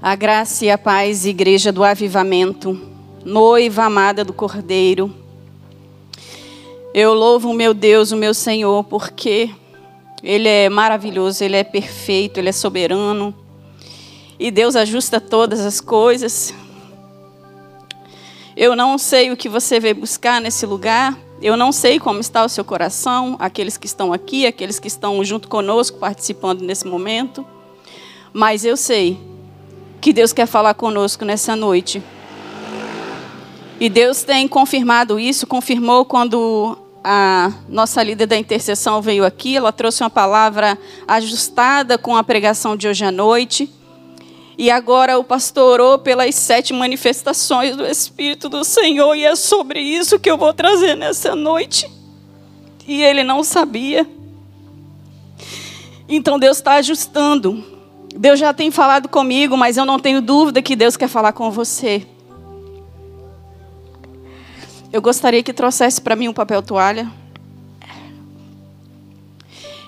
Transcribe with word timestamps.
A 0.00 0.14
graça 0.14 0.66
e 0.66 0.70
a 0.70 0.76
paz, 0.76 1.24
igreja 1.24 1.72
do 1.72 1.82
avivamento, 1.82 2.78
noiva 3.24 3.84
amada 3.84 4.22
do 4.22 4.32
Cordeiro. 4.32 5.12
Eu 6.92 7.14
louvo 7.14 7.50
o 7.50 7.54
meu 7.54 7.72
Deus, 7.72 8.12
o 8.12 8.16
meu 8.16 8.34
Senhor, 8.34 8.84
porque 8.84 9.50
Ele 10.22 10.48
é 10.48 10.68
maravilhoso, 10.68 11.42
Ele 11.42 11.56
é 11.56 11.64
perfeito, 11.64 12.38
Ele 12.38 12.50
é 12.50 12.52
soberano. 12.52 13.34
E 14.38 14.50
Deus 14.50 14.76
ajusta 14.76 15.18
todas 15.18 15.60
as 15.60 15.80
coisas. 15.80 16.52
Eu 18.54 18.76
não 18.76 18.98
sei 18.98 19.30
o 19.30 19.36
que 19.36 19.48
você 19.48 19.80
veio 19.80 19.94
buscar 19.94 20.42
nesse 20.42 20.66
lugar. 20.66 21.18
Eu 21.40 21.56
não 21.56 21.72
sei 21.72 21.98
como 21.98 22.20
está 22.20 22.44
o 22.44 22.50
seu 22.50 22.64
coração, 22.64 23.34
aqueles 23.38 23.78
que 23.78 23.86
estão 23.86 24.12
aqui, 24.12 24.46
aqueles 24.46 24.78
que 24.78 24.88
estão 24.88 25.24
junto 25.24 25.48
conosco 25.48 25.98
participando 25.98 26.60
nesse 26.60 26.86
momento. 26.86 27.46
Mas 28.32 28.62
eu 28.62 28.76
sei 28.76 29.18
que 30.06 30.12
Deus 30.12 30.32
quer 30.32 30.46
falar 30.46 30.72
conosco 30.74 31.24
nessa 31.24 31.56
noite. 31.56 32.00
E 33.80 33.88
Deus 33.88 34.22
tem 34.22 34.46
confirmado 34.46 35.18
isso, 35.18 35.48
confirmou 35.48 36.04
quando 36.04 36.78
a 37.02 37.52
nossa 37.68 38.04
líder 38.04 38.26
da 38.26 38.36
intercessão 38.36 39.02
veio 39.02 39.24
aqui, 39.24 39.56
ela 39.56 39.72
trouxe 39.72 40.04
uma 40.04 40.08
palavra 40.08 40.78
ajustada 41.08 41.98
com 41.98 42.16
a 42.16 42.22
pregação 42.22 42.76
de 42.76 42.86
hoje 42.86 43.04
à 43.04 43.10
noite. 43.10 43.68
E 44.56 44.70
agora 44.70 45.18
o 45.18 45.24
pastor 45.24 45.80
orou 45.80 45.98
pelas 45.98 46.36
sete 46.36 46.72
manifestações 46.72 47.74
do 47.74 47.84
Espírito 47.84 48.48
do 48.48 48.62
Senhor, 48.62 49.12
e 49.16 49.24
é 49.24 49.34
sobre 49.34 49.80
isso 49.80 50.20
que 50.20 50.30
eu 50.30 50.38
vou 50.38 50.54
trazer 50.54 50.94
nessa 50.94 51.34
noite. 51.34 51.90
E 52.86 53.02
ele 53.02 53.24
não 53.24 53.42
sabia. 53.42 54.06
Então 56.08 56.38
Deus 56.38 56.58
está 56.58 56.74
ajustando. 56.74 57.75
Deus 58.14 58.38
já 58.38 58.52
tem 58.52 58.70
falado 58.70 59.08
comigo, 59.08 59.56
mas 59.56 59.76
eu 59.76 59.84
não 59.84 59.98
tenho 59.98 60.20
dúvida 60.20 60.62
que 60.62 60.76
Deus 60.76 60.96
quer 60.96 61.08
falar 61.08 61.32
com 61.32 61.50
você. 61.50 62.06
Eu 64.92 65.02
gostaria 65.02 65.42
que 65.42 65.52
trouxesse 65.52 66.00
para 66.00 66.16
mim 66.16 66.28
um 66.28 66.32
papel 66.32 66.62
toalha. 66.62 67.10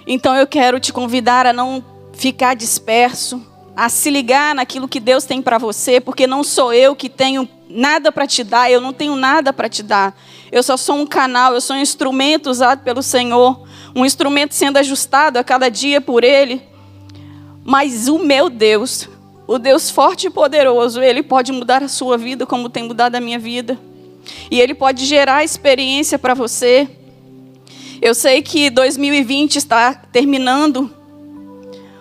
Então 0.06 0.34
eu 0.34 0.46
quero 0.46 0.80
te 0.80 0.92
convidar 0.92 1.46
a 1.46 1.52
não 1.52 1.84
ficar 2.14 2.54
disperso, 2.54 3.42
a 3.76 3.88
se 3.88 4.10
ligar 4.10 4.54
naquilo 4.54 4.88
que 4.88 4.98
Deus 4.98 5.24
tem 5.24 5.40
para 5.40 5.56
você, 5.56 6.00
porque 6.00 6.26
não 6.26 6.42
sou 6.42 6.72
eu 6.72 6.96
que 6.96 7.08
tenho 7.08 7.48
nada 7.68 8.10
para 8.10 8.26
te 8.26 8.42
dar, 8.42 8.70
eu 8.70 8.80
não 8.80 8.92
tenho 8.92 9.14
nada 9.14 9.52
para 9.52 9.68
te 9.68 9.82
dar. 9.82 10.18
Eu 10.50 10.62
só 10.62 10.76
sou 10.76 10.96
um 10.96 11.06
canal, 11.06 11.54
eu 11.54 11.60
sou 11.60 11.76
um 11.76 11.80
instrumento 11.80 12.50
usado 12.50 12.82
pelo 12.82 13.02
Senhor, 13.02 13.62
um 13.94 14.04
instrumento 14.04 14.54
sendo 14.54 14.78
ajustado 14.78 15.38
a 15.38 15.44
cada 15.44 15.68
dia 15.68 16.00
por 16.00 16.24
Ele. 16.24 16.62
Mas 17.68 18.08
o 18.08 18.18
meu 18.18 18.48
Deus, 18.48 19.10
o 19.46 19.58
Deus 19.58 19.90
forte 19.90 20.28
e 20.28 20.30
poderoso, 20.30 21.02
Ele 21.02 21.22
pode 21.22 21.52
mudar 21.52 21.82
a 21.82 21.88
sua 21.88 22.16
vida 22.16 22.46
como 22.46 22.70
tem 22.70 22.84
mudado 22.84 23.16
a 23.16 23.20
minha 23.20 23.38
vida. 23.38 23.78
E 24.50 24.58
Ele 24.58 24.72
pode 24.72 25.04
gerar 25.04 25.44
experiência 25.44 26.18
para 26.18 26.32
você. 26.32 26.88
Eu 28.00 28.14
sei 28.14 28.40
que 28.40 28.70
2020 28.70 29.56
está 29.56 29.92
terminando. 29.92 30.90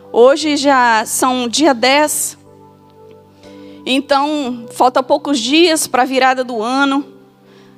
Hoje 0.10 0.56
já 0.56 1.04
são 1.06 1.50
dia 1.50 1.74
10. 1.74 2.38
Então, 3.86 4.68
falta 4.72 5.04
poucos 5.04 5.38
dias 5.38 5.86
para 5.86 6.04
a 6.04 6.06
virada 6.06 6.46
do 6.46 6.64
ano. 6.64 7.06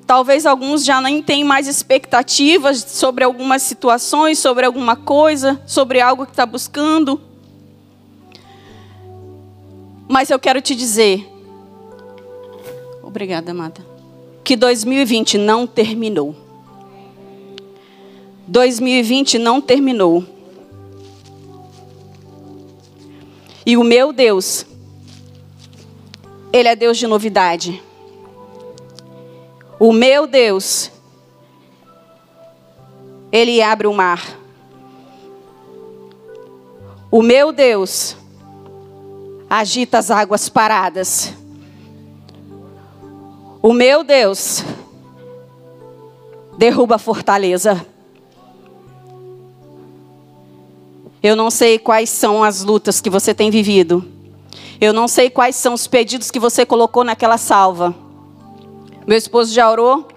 Talvez 0.06 0.46
alguns 0.46 0.86
já 0.86 1.02
nem 1.02 1.24
tenham 1.24 1.48
mais 1.48 1.68
expectativas 1.68 2.86
sobre 2.88 3.24
algumas 3.24 3.64
situações, 3.64 4.38
sobre 4.38 4.64
alguma 4.64 4.96
coisa, 4.96 5.60
sobre 5.66 6.00
algo 6.00 6.28
que 6.28 6.34
está 6.34 6.46
buscando. 6.46 7.29
Mas 10.12 10.32
eu 10.32 10.40
quero 10.40 10.60
te 10.60 10.74
dizer, 10.74 11.24
obrigada, 13.04 13.52
amada, 13.52 13.86
que 14.44 14.56
2020 14.56 15.38
não 15.38 15.68
terminou. 15.68 16.36
2020 18.48 19.38
não 19.38 19.62
terminou. 19.62 20.26
E 23.64 23.78
o 23.78 23.84
meu 23.84 24.12
Deus, 24.12 24.66
Ele 26.52 26.70
é 26.70 26.76
Deus 26.76 26.98
de 26.98 27.06
novidade. 27.06 27.80
O 29.80 29.94
meu 29.94 30.26
Deus, 30.26 30.90
Ele 33.32 33.62
abre 33.62 33.86
o 33.86 33.94
mar. 33.94 34.40
O 37.12 37.22
meu 37.22 37.52
Deus, 37.52 38.18
agita 39.50 39.98
as 39.98 40.12
águas 40.12 40.48
paradas. 40.48 41.34
O 43.62 43.74
meu 43.74 44.04
Deus 44.04 44.64
derruba 46.58 46.96
a 46.96 47.00
fortaleza. 47.00 47.86
Eu 51.22 51.36
não 51.36 51.50
sei 51.50 51.80
quais 51.80 52.10
são 52.10 52.44
as 52.44 52.64
lutas 52.64 53.02
que 53.02 53.10
você 53.10 53.34
tem 53.34 53.50
vivido. 53.50 54.06
Eu 54.80 54.94
não 54.94 55.08
sei 55.08 55.30
quais 55.30 55.56
são 55.58 55.74
os 55.74 55.88
pedidos 55.88 56.32
que 56.32 56.40
você 56.40 56.66
colocou 56.66 57.04
naquela 57.04 57.38
salva. 57.38 57.94
Meu 59.06 59.18
esposo 59.18 59.54
já 59.54 59.70
orou. 59.70 60.08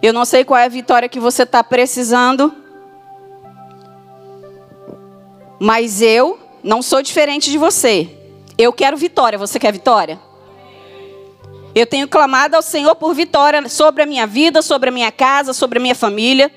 Eu 0.00 0.12
não 0.12 0.24
sei 0.24 0.44
qual 0.44 0.58
é 0.58 0.64
a 0.64 0.68
vitória 0.68 1.08
que 1.08 1.20
você 1.20 1.42
está 1.42 1.62
precisando. 1.62 2.54
Mas 5.60 6.00
eu 6.00 6.38
não 6.62 6.82
sou 6.82 7.02
diferente 7.02 7.50
de 7.50 7.58
você. 7.58 8.08
Eu 8.56 8.72
quero 8.72 8.96
vitória. 8.96 9.38
Você 9.38 9.58
quer 9.58 9.72
vitória? 9.72 10.18
Eu 11.74 11.86
tenho 11.86 12.08
clamado 12.08 12.56
ao 12.56 12.62
Senhor 12.62 12.94
por 12.96 13.14
vitória 13.14 13.68
sobre 13.68 14.02
a 14.02 14.06
minha 14.06 14.26
vida, 14.26 14.62
sobre 14.62 14.88
a 14.88 14.92
minha 14.92 15.12
casa, 15.12 15.52
sobre 15.52 15.78
a 15.78 15.82
minha 15.82 15.94
família. 15.94 16.50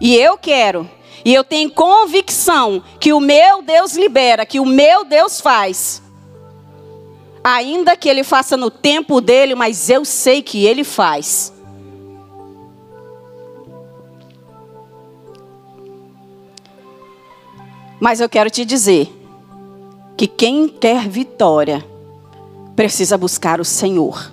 E 0.00 0.14
eu 0.14 0.36
quero. 0.36 0.88
E 1.24 1.32
eu 1.34 1.42
tenho 1.42 1.70
convicção 1.70 2.84
que 3.00 3.12
o 3.12 3.20
meu 3.20 3.62
Deus 3.62 3.96
libera, 3.96 4.44
que 4.44 4.60
o 4.60 4.66
meu 4.66 5.04
Deus 5.04 5.40
faz. 5.40 6.02
Ainda 7.42 7.96
que 7.96 8.08
ele 8.08 8.22
faça 8.22 8.56
no 8.56 8.70
tempo 8.70 9.20
dele, 9.20 9.54
mas 9.54 9.88
eu 9.88 10.04
sei 10.04 10.42
que 10.42 10.66
ele 10.66 10.84
faz. 10.84 11.52
Mas 18.00 18.20
eu 18.20 18.28
quero 18.28 18.50
te 18.50 18.64
dizer 18.64 19.12
que 20.16 20.26
quem 20.26 20.68
quer 20.68 21.08
vitória 21.08 21.84
precisa 22.74 23.16
buscar 23.16 23.60
o 23.60 23.64
Senhor. 23.64 24.32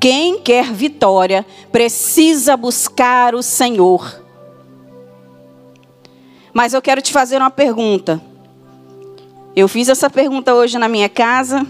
Quem 0.00 0.38
quer 0.38 0.70
vitória 0.70 1.46
precisa 1.72 2.56
buscar 2.56 3.34
o 3.34 3.42
Senhor. 3.42 4.22
Mas 6.52 6.74
eu 6.74 6.82
quero 6.82 7.00
te 7.00 7.12
fazer 7.12 7.38
uma 7.38 7.50
pergunta. 7.50 8.20
Eu 9.56 9.66
fiz 9.66 9.88
essa 9.88 10.10
pergunta 10.10 10.54
hoje 10.54 10.78
na 10.78 10.88
minha 10.88 11.08
casa, 11.08 11.66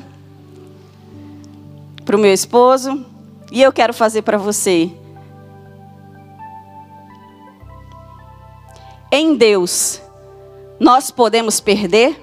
para 2.05 2.17
o 2.17 2.19
meu 2.19 2.33
esposo, 2.33 3.05
e 3.53 3.63
eu 3.63 3.73
quero 3.73 3.95
fazer 3.95 4.23
para 4.23 4.37
você. 4.37 4.91
Em 9.17 9.37
Deus, 9.37 10.03
nós 10.81 11.13
podemos 11.13 11.61
perder? 11.61 12.21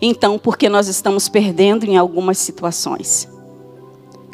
Então, 0.00 0.38
porque 0.38 0.70
nós 0.70 0.88
estamos 0.88 1.28
perdendo 1.28 1.84
em 1.84 1.98
algumas 1.98 2.38
situações? 2.38 3.28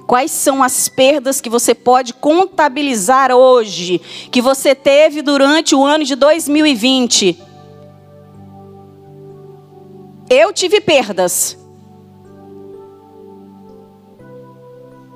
Quais 0.06 0.30
são 0.30 0.62
as 0.62 0.88
perdas 0.88 1.40
que 1.40 1.50
você 1.50 1.74
pode 1.74 2.14
contabilizar 2.14 3.32
hoje, 3.32 3.98
que 4.30 4.40
você 4.40 4.72
teve 4.72 5.20
durante 5.20 5.74
o 5.74 5.84
ano 5.84 6.04
de 6.04 6.14
2020? 6.14 7.42
Eu 10.30 10.52
tive 10.52 10.80
perdas. 10.80 11.63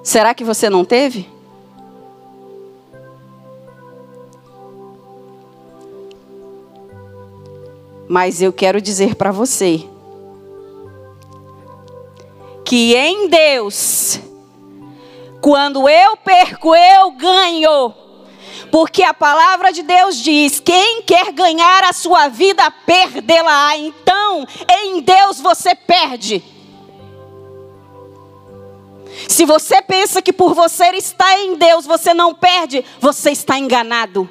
Será 0.08 0.32
que 0.32 0.43
você 0.43 0.70
não 0.70 0.87
teve? 0.87 1.28
Mas 8.08 8.40
eu 8.40 8.50
quero 8.50 8.81
dizer 8.81 9.16
para 9.16 9.31
você 9.31 9.87
que 12.64 12.96
em 12.96 13.28
Deus, 13.28 14.19
quando 15.43 15.87
eu 15.87 16.16
perco, 16.16 16.75
eu 16.75 17.10
ganho. 17.10 17.93
Porque 18.72 19.02
a 19.02 19.12
palavra 19.12 19.75
de 19.75 19.82
Deus 19.82 20.16
diz: 20.16 20.58
quem 20.58 21.02
quer 21.02 21.32
ganhar 21.32 21.84
a 21.84 21.93
sua 21.93 22.28
vida, 22.28 22.70
perdê-la. 22.87 23.76
Então, 23.76 24.46
em 24.70 25.02
Deus 25.02 25.38
você 25.38 25.75
perde. 25.75 26.57
Se 29.29 29.45
você 29.45 29.83
pensa 29.83 30.23
que 30.23 30.33
por 30.33 30.55
você 30.55 30.87
estar 30.97 31.39
em 31.39 31.55
Deus 31.55 31.85
você 31.85 32.15
não 32.15 32.35
perde, 32.35 32.83
você 32.99 33.31
está 33.31 33.59
enganado. 33.59 34.29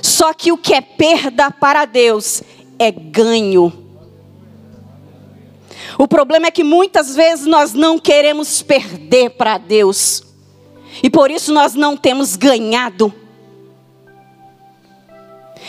Só 0.00 0.32
que 0.32 0.52
o 0.52 0.56
que 0.56 0.72
é 0.72 0.80
perda 0.80 1.50
para 1.50 1.84
Deus 1.84 2.44
é 2.78 2.92
ganho. 2.92 3.72
O 5.98 6.06
problema 6.06 6.46
é 6.46 6.50
que 6.52 6.62
muitas 6.62 7.16
vezes 7.16 7.44
nós 7.44 7.74
não 7.74 7.98
queremos 7.98 8.62
perder 8.62 9.30
para 9.30 9.58
Deus. 9.58 10.22
E 11.02 11.10
por 11.10 11.28
isso 11.28 11.52
nós 11.52 11.74
não 11.74 11.96
temos 11.96 12.36
ganhado. 12.36 13.12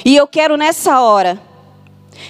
E 0.06 0.16
eu 0.16 0.28
quero 0.28 0.56
nessa 0.56 1.02
hora 1.02 1.42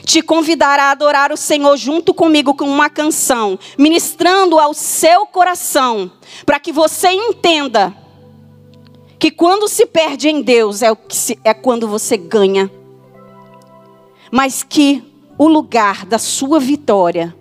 te 0.05 0.21
convidar 0.21 0.79
a 0.79 0.91
adorar 0.91 1.31
o 1.31 1.37
Senhor 1.37 1.75
junto 1.77 2.13
comigo 2.13 2.53
com 2.53 2.65
uma 2.65 2.89
canção, 2.89 3.57
ministrando 3.77 4.59
ao 4.59 4.73
seu 4.73 5.25
coração, 5.25 6.11
para 6.45 6.59
que 6.59 6.71
você 6.71 7.09
entenda 7.09 7.95
que 9.19 9.31
quando 9.31 9.67
se 9.67 9.85
perde 9.85 10.27
em 10.27 10.41
Deus 10.41 10.81
é, 10.81 10.91
o 10.91 10.95
que 10.95 11.15
se, 11.15 11.39
é 11.43 11.53
quando 11.53 11.87
você 11.87 12.17
ganha, 12.17 12.69
mas 14.31 14.63
que 14.63 15.03
o 15.37 15.47
lugar 15.47 16.05
da 16.05 16.19
sua 16.19 16.59
vitória 16.59 17.35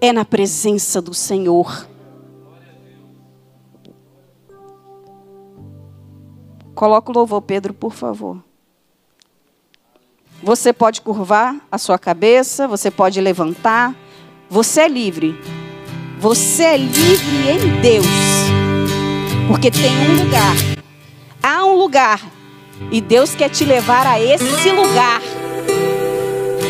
é 0.00 0.12
na 0.12 0.24
presença 0.24 1.00
do 1.00 1.14
Senhor. 1.14 1.88
Coloca 6.74 7.10
o 7.10 7.14
louvor, 7.14 7.42
Pedro, 7.42 7.74
por 7.74 7.92
favor. 7.92 8.42
Você 10.42 10.72
pode 10.72 11.02
curvar 11.02 11.56
a 11.70 11.76
sua 11.76 11.98
cabeça, 11.98 12.66
você 12.66 12.90
pode 12.90 13.20
levantar. 13.20 13.94
Você 14.48 14.80
é 14.80 14.88
livre. 14.88 15.38
Você 16.18 16.62
é 16.62 16.76
livre 16.78 17.50
em 17.50 17.80
Deus. 17.82 18.06
Porque 19.46 19.70
tem 19.70 19.94
um 19.98 20.24
lugar. 20.24 20.54
Há 21.42 21.66
um 21.66 21.74
lugar. 21.74 22.22
E 22.90 23.02
Deus 23.02 23.34
quer 23.34 23.50
te 23.50 23.66
levar 23.66 24.06
a 24.06 24.18
esse 24.18 24.70
lugar. 24.72 25.20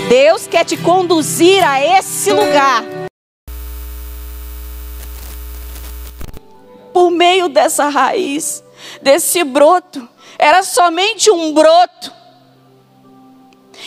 Deus 0.09 0.49
quer 0.49 0.65
te 0.65 0.77
conduzir 0.77 1.63
a 1.63 1.81
esse 1.81 2.33
lugar. 2.33 2.83
Por 6.93 7.13
meio 7.13 7.49
dessa 7.49 7.89
raiz, 7.89 8.65
desse 9.01 9.45
broto. 9.45 10.09
Era 10.37 10.65
somente 10.65 11.31
um 11.31 11.55
broto 11.55 12.20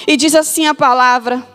e 0.07 0.18
diz 0.18 0.36
assim 0.36 0.68
a 0.68 0.75
palavra: 0.75 1.45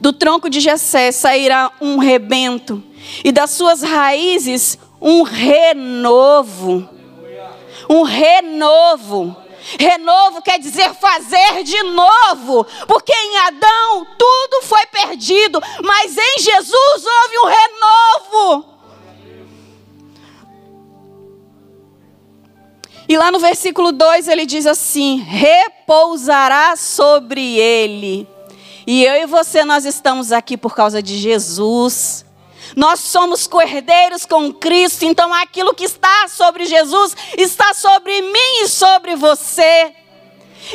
Do 0.00 0.12
tronco 0.12 0.48
de 0.48 0.60
Jessé 0.60 1.12
sairá 1.12 1.70
um 1.80 1.98
rebento, 1.98 2.82
e 3.24 3.32
das 3.32 3.50
suas 3.50 3.82
raízes 3.82 4.78
um 5.00 5.22
renovo. 5.22 6.88
Um 7.88 8.02
renovo. 8.02 9.36
Renovo 9.78 10.40
quer 10.40 10.58
dizer 10.58 10.94
fazer 10.94 11.62
de 11.62 11.82
novo, 11.82 12.64
porque 12.86 13.12
em 13.12 13.36
Adão 13.38 14.06
tudo 14.16 14.62
foi 14.62 14.86
perdido, 14.86 15.60
mas 15.82 16.16
em 16.16 16.38
Jesus 16.38 17.04
houve 17.04 17.38
um 17.38 17.46
renovo. 17.46 18.77
E 23.08 23.16
lá 23.16 23.30
no 23.32 23.38
versículo 23.38 23.90
2 23.90 24.28
ele 24.28 24.44
diz 24.44 24.66
assim: 24.66 25.18
repousará 25.26 26.76
sobre 26.76 27.58
ele. 27.58 28.28
E 28.86 29.04
eu 29.04 29.14
e 29.14 29.26
você, 29.26 29.64
nós 29.64 29.84
estamos 29.84 30.30
aqui 30.30 30.56
por 30.56 30.74
causa 30.74 31.02
de 31.02 31.18
Jesus. 31.18 32.24
Nós 32.76 33.00
somos 33.00 33.46
cordeiros 33.46 34.26
com 34.26 34.52
Cristo, 34.52 35.04
então 35.04 35.32
aquilo 35.32 35.74
que 35.74 35.84
está 35.84 36.28
sobre 36.28 36.66
Jesus 36.66 37.16
está 37.36 37.72
sobre 37.72 38.20
mim 38.20 38.62
e 38.62 38.68
sobre 38.68 39.16
você. 39.16 39.92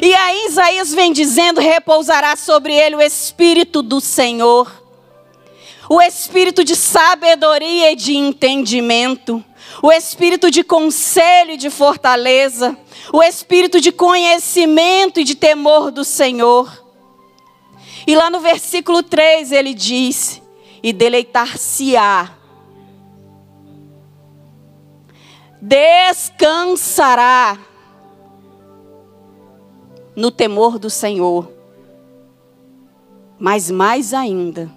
E 0.01 0.13
aí 0.15 0.47
Isaías 0.47 0.93
vem 0.93 1.13
dizendo: 1.13 1.61
repousará 1.61 2.35
sobre 2.35 2.73
ele 2.73 2.95
o 2.95 3.01
Espírito 3.01 3.81
do 3.81 4.01
Senhor, 4.01 4.82
o 5.89 6.01
Espírito 6.01 6.63
de 6.63 6.75
sabedoria 6.75 7.91
e 7.91 7.95
de 7.95 8.15
entendimento. 8.15 9.43
O 9.81 9.91
espírito 9.91 10.51
de 10.51 10.63
conselho 10.63 11.51
e 11.51 11.57
de 11.57 11.69
fortaleza, 11.69 12.77
o 13.11 13.21
espírito 13.21 13.81
de 13.81 13.91
conhecimento 13.91 15.19
e 15.19 15.23
de 15.23 15.35
temor 15.35 15.91
do 15.91 16.05
Senhor. 16.05 16.83
E 18.05 18.15
lá 18.15 18.29
no 18.29 18.39
versículo 18.39 19.01
3 19.01 19.51
ele 19.51 19.73
diz: 19.73 20.41
E 20.81 20.93
deleitar-se-á, 20.93 22.31
descansará 25.61 27.57
no 30.15 30.29
temor 30.29 30.77
do 30.77 30.89
Senhor, 30.89 31.51
mas 33.39 33.71
mais 33.71 34.13
ainda, 34.13 34.71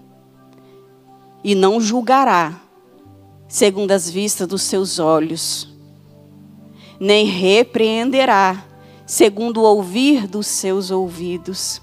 e 1.47 1.55
não 1.55 1.81
julgará 1.81 2.61
segundo 3.47 3.93
as 3.93 4.11
vistas 4.11 4.49
dos 4.49 4.63
seus 4.63 4.99
olhos, 4.99 5.69
nem 6.99 7.25
repreenderá, 7.25 8.67
segundo 9.07 9.61
o 9.61 9.63
ouvir 9.63 10.27
dos 10.27 10.49
seus 10.49 10.91
ouvidos. 10.91 11.81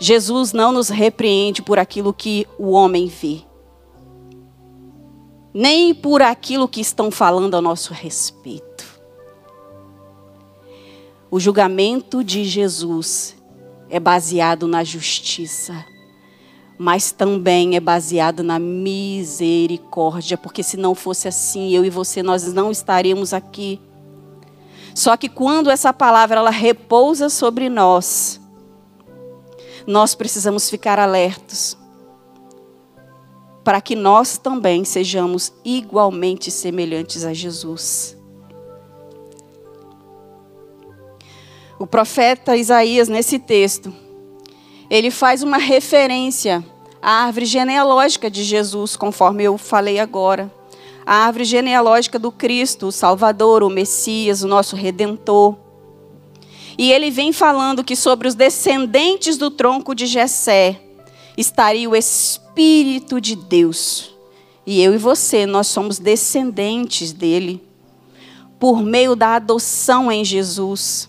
Jesus 0.00 0.54
não 0.54 0.72
nos 0.72 0.88
repreende 0.88 1.60
por 1.60 1.78
aquilo 1.78 2.10
que 2.10 2.48
o 2.58 2.70
homem 2.70 3.06
vê, 3.06 3.42
nem 5.52 5.94
por 5.94 6.22
aquilo 6.22 6.66
que 6.66 6.80
estão 6.80 7.10
falando 7.10 7.54
a 7.54 7.60
nosso 7.60 7.92
respeito. 7.92 8.98
O 11.30 11.38
julgamento 11.38 12.24
de 12.24 12.46
Jesus 12.46 13.36
é 13.90 14.00
baseado 14.00 14.66
na 14.66 14.82
justiça 14.82 15.91
mas 16.82 17.12
também 17.12 17.76
é 17.76 17.80
baseado 17.80 18.42
na 18.42 18.58
misericórdia, 18.58 20.36
porque 20.36 20.64
se 20.64 20.76
não 20.76 20.96
fosse 20.96 21.28
assim, 21.28 21.72
eu 21.72 21.84
e 21.84 21.90
você 21.90 22.24
nós 22.24 22.52
não 22.52 22.72
estaríamos 22.72 23.32
aqui. 23.32 23.80
Só 24.92 25.16
que 25.16 25.28
quando 25.28 25.70
essa 25.70 25.92
palavra 25.92 26.40
ela 26.40 26.50
repousa 26.50 27.28
sobre 27.28 27.68
nós, 27.68 28.40
nós 29.86 30.16
precisamos 30.16 30.68
ficar 30.68 30.98
alertos 30.98 31.78
para 33.62 33.80
que 33.80 33.94
nós 33.94 34.36
também 34.36 34.84
sejamos 34.84 35.52
igualmente 35.64 36.50
semelhantes 36.50 37.24
a 37.24 37.32
Jesus. 37.32 38.18
O 41.78 41.86
profeta 41.86 42.56
Isaías, 42.56 43.08
nesse 43.08 43.38
texto, 43.38 43.94
ele 44.90 45.12
faz 45.12 45.44
uma 45.44 45.58
referência 45.58 46.71
à 47.02 47.24
árvore 47.24 47.46
genealógica 47.46 48.30
de 48.30 48.44
Jesus, 48.44 48.94
conforme 48.94 49.42
eu 49.42 49.58
falei 49.58 49.98
agora. 49.98 50.48
A 51.04 51.26
árvore 51.26 51.44
genealógica 51.44 52.16
do 52.16 52.30
Cristo, 52.30 52.86
o 52.86 52.92
Salvador, 52.92 53.64
o 53.64 53.68
Messias, 53.68 54.44
o 54.44 54.48
nosso 54.48 54.76
Redentor. 54.76 55.56
E 56.78 56.92
ele 56.92 57.10
vem 57.10 57.32
falando 57.32 57.82
que 57.82 57.96
sobre 57.96 58.28
os 58.28 58.36
descendentes 58.36 59.36
do 59.36 59.50
tronco 59.50 59.96
de 59.96 60.06
Jessé 60.06 60.80
estaria 61.36 61.90
o 61.90 61.96
Espírito 61.96 63.20
de 63.20 63.34
Deus. 63.34 64.14
E 64.64 64.80
eu 64.80 64.94
e 64.94 64.98
você, 64.98 65.44
nós 65.44 65.66
somos 65.66 65.98
descendentes 65.98 67.12
dele 67.12 67.60
por 68.60 68.80
meio 68.80 69.16
da 69.16 69.34
adoção 69.34 70.10
em 70.10 70.24
Jesus. 70.24 71.08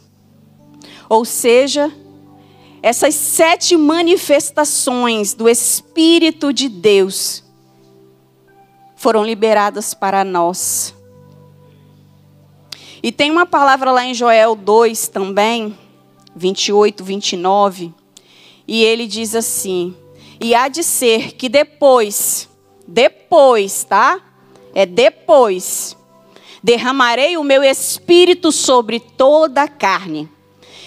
Ou 1.07 1.23
seja, 1.23 1.93
essas 2.83 3.15
sete 3.15 3.77
manifestações 3.77 5.33
do 5.33 5.47
Espírito 5.47 6.51
de 6.51 6.67
Deus 6.67 7.41
foram 8.97 9.23
liberadas 9.23 9.93
para 9.93 10.25
nós. 10.25 10.93
E 13.01 13.09
tem 13.09 13.31
uma 13.31 13.45
palavra 13.45 13.89
lá 13.89 14.03
em 14.03 14.13
Joel 14.13 14.53
2 14.53 15.07
também, 15.07 15.77
28, 16.35 17.05
29, 17.05 17.93
e 18.67 18.83
ele 18.83 19.07
diz 19.07 19.33
assim: 19.33 19.95
E 20.37 20.53
há 20.53 20.67
de 20.67 20.83
ser 20.83 21.35
que 21.35 21.47
depois, 21.47 22.49
depois, 22.85 23.85
tá? 23.85 24.19
É 24.75 24.85
depois, 24.85 25.95
derramarei 26.61 27.37
o 27.37 27.45
meu 27.45 27.63
espírito 27.63 28.51
sobre 28.51 28.99
toda 28.99 29.61
a 29.61 29.69
carne 29.69 30.32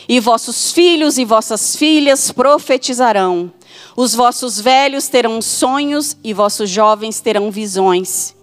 e 0.08 0.20
vossos 0.20 0.72
filhos 0.72 1.18
e 1.18 1.24
vossas 1.24 1.76
filhas 1.76 2.30
profetizarão. 2.30 3.52
Os 3.96 4.14
vossos 4.14 4.60
velhos 4.60 5.08
terão 5.08 5.40
sonhos 5.42 6.16
e 6.22 6.32
vossos 6.32 6.70
jovens 6.70 7.20
terão 7.20 7.50
visões. 7.50 8.34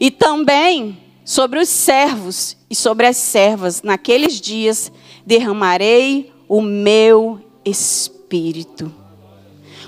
E 0.00 0.10
também 0.10 0.98
sobre 1.24 1.60
os 1.60 1.68
servos 1.68 2.56
e 2.70 2.74
sobre 2.74 3.06
as 3.06 3.16
servas, 3.16 3.82
naqueles 3.82 4.40
dias 4.40 4.90
derramarei 5.24 6.32
o 6.48 6.60
meu 6.60 7.40
espírito. 7.64 8.92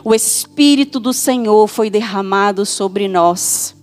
O 0.04 0.14
espírito 0.14 0.98
do 0.98 1.12
Senhor 1.12 1.66
foi 1.66 1.90
derramado 1.90 2.64
sobre 2.64 3.06
nós. 3.08 3.74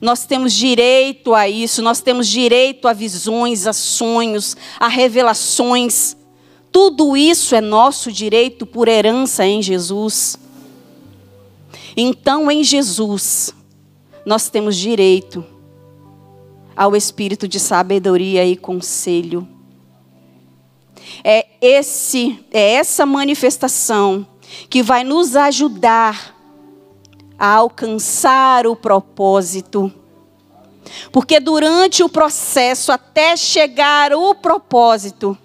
Nós 0.00 0.26
temos 0.26 0.52
direito 0.52 1.34
a 1.34 1.48
isso, 1.48 1.82
nós 1.82 2.00
temos 2.00 2.28
direito 2.28 2.86
a 2.86 2.92
visões, 2.92 3.66
a 3.66 3.72
sonhos, 3.72 4.56
a 4.78 4.88
revelações. 4.88 6.16
Tudo 6.70 7.16
isso 7.16 7.54
é 7.54 7.60
nosso 7.60 8.12
direito 8.12 8.66
por 8.66 8.88
herança 8.88 9.44
em 9.44 9.62
Jesus. 9.62 10.38
Então, 11.96 12.50
em 12.50 12.62
Jesus, 12.62 13.54
nós 14.24 14.48
temos 14.48 14.76
direito 14.76 15.44
ao 16.76 16.94
espírito 16.94 17.48
de 17.48 17.58
sabedoria 17.58 18.44
e 18.44 18.56
conselho. 18.56 19.48
É 21.24 21.46
esse 21.60 22.38
é 22.52 22.74
essa 22.74 23.04
manifestação 23.04 24.26
que 24.70 24.82
vai 24.82 25.02
nos 25.02 25.34
ajudar 25.34 26.36
a 27.38 27.54
alcançar 27.54 28.66
o 28.66 28.76
propósito. 28.76 29.92
Porque 31.12 31.40
durante 31.40 32.02
o 32.02 32.08
processo 32.08 32.90
até 32.92 33.36
chegar 33.36 34.12
o 34.12 34.34
propósito, 34.34 35.36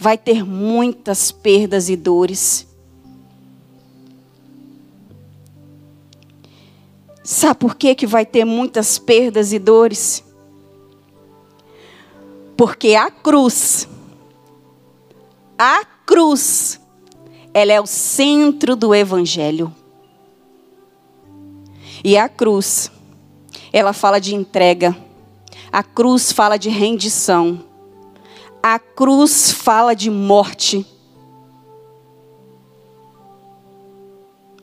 vai 0.00 0.16
ter 0.16 0.42
muitas 0.42 1.30
perdas 1.30 1.90
e 1.90 1.94
dores. 1.94 2.66
Sabe 7.22 7.60
por 7.60 7.74
que, 7.76 7.94
que 7.94 8.06
vai 8.06 8.24
ter 8.24 8.46
muitas 8.46 8.98
perdas 8.98 9.52
e 9.52 9.58
dores? 9.58 10.24
Porque 12.56 12.94
a 12.94 13.10
cruz, 13.10 13.86
a 15.58 15.84
cruz, 16.06 16.80
ela 17.52 17.72
é 17.72 17.80
o 17.80 17.86
centro 17.86 18.74
do 18.74 18.94
Evangelho. 18.94 19.72
E 22.02 22.16
a 22.16 22.26
cruz, 22.26 22.90
ela 23.70 23.92
fala 23.92 24.18
de 24.18 24.34
entrega. 24.34 24.96
A 25.70 25.82
cruz 25.82 26.32
fala 26.32 26.56
de 26.56 26.70
rendição. 26.70 27.69
A 28.62 28.78
cruz 28.78 29.52
fala 29.52 29.94
de 29.94 30.10
morte. 30.10 30.86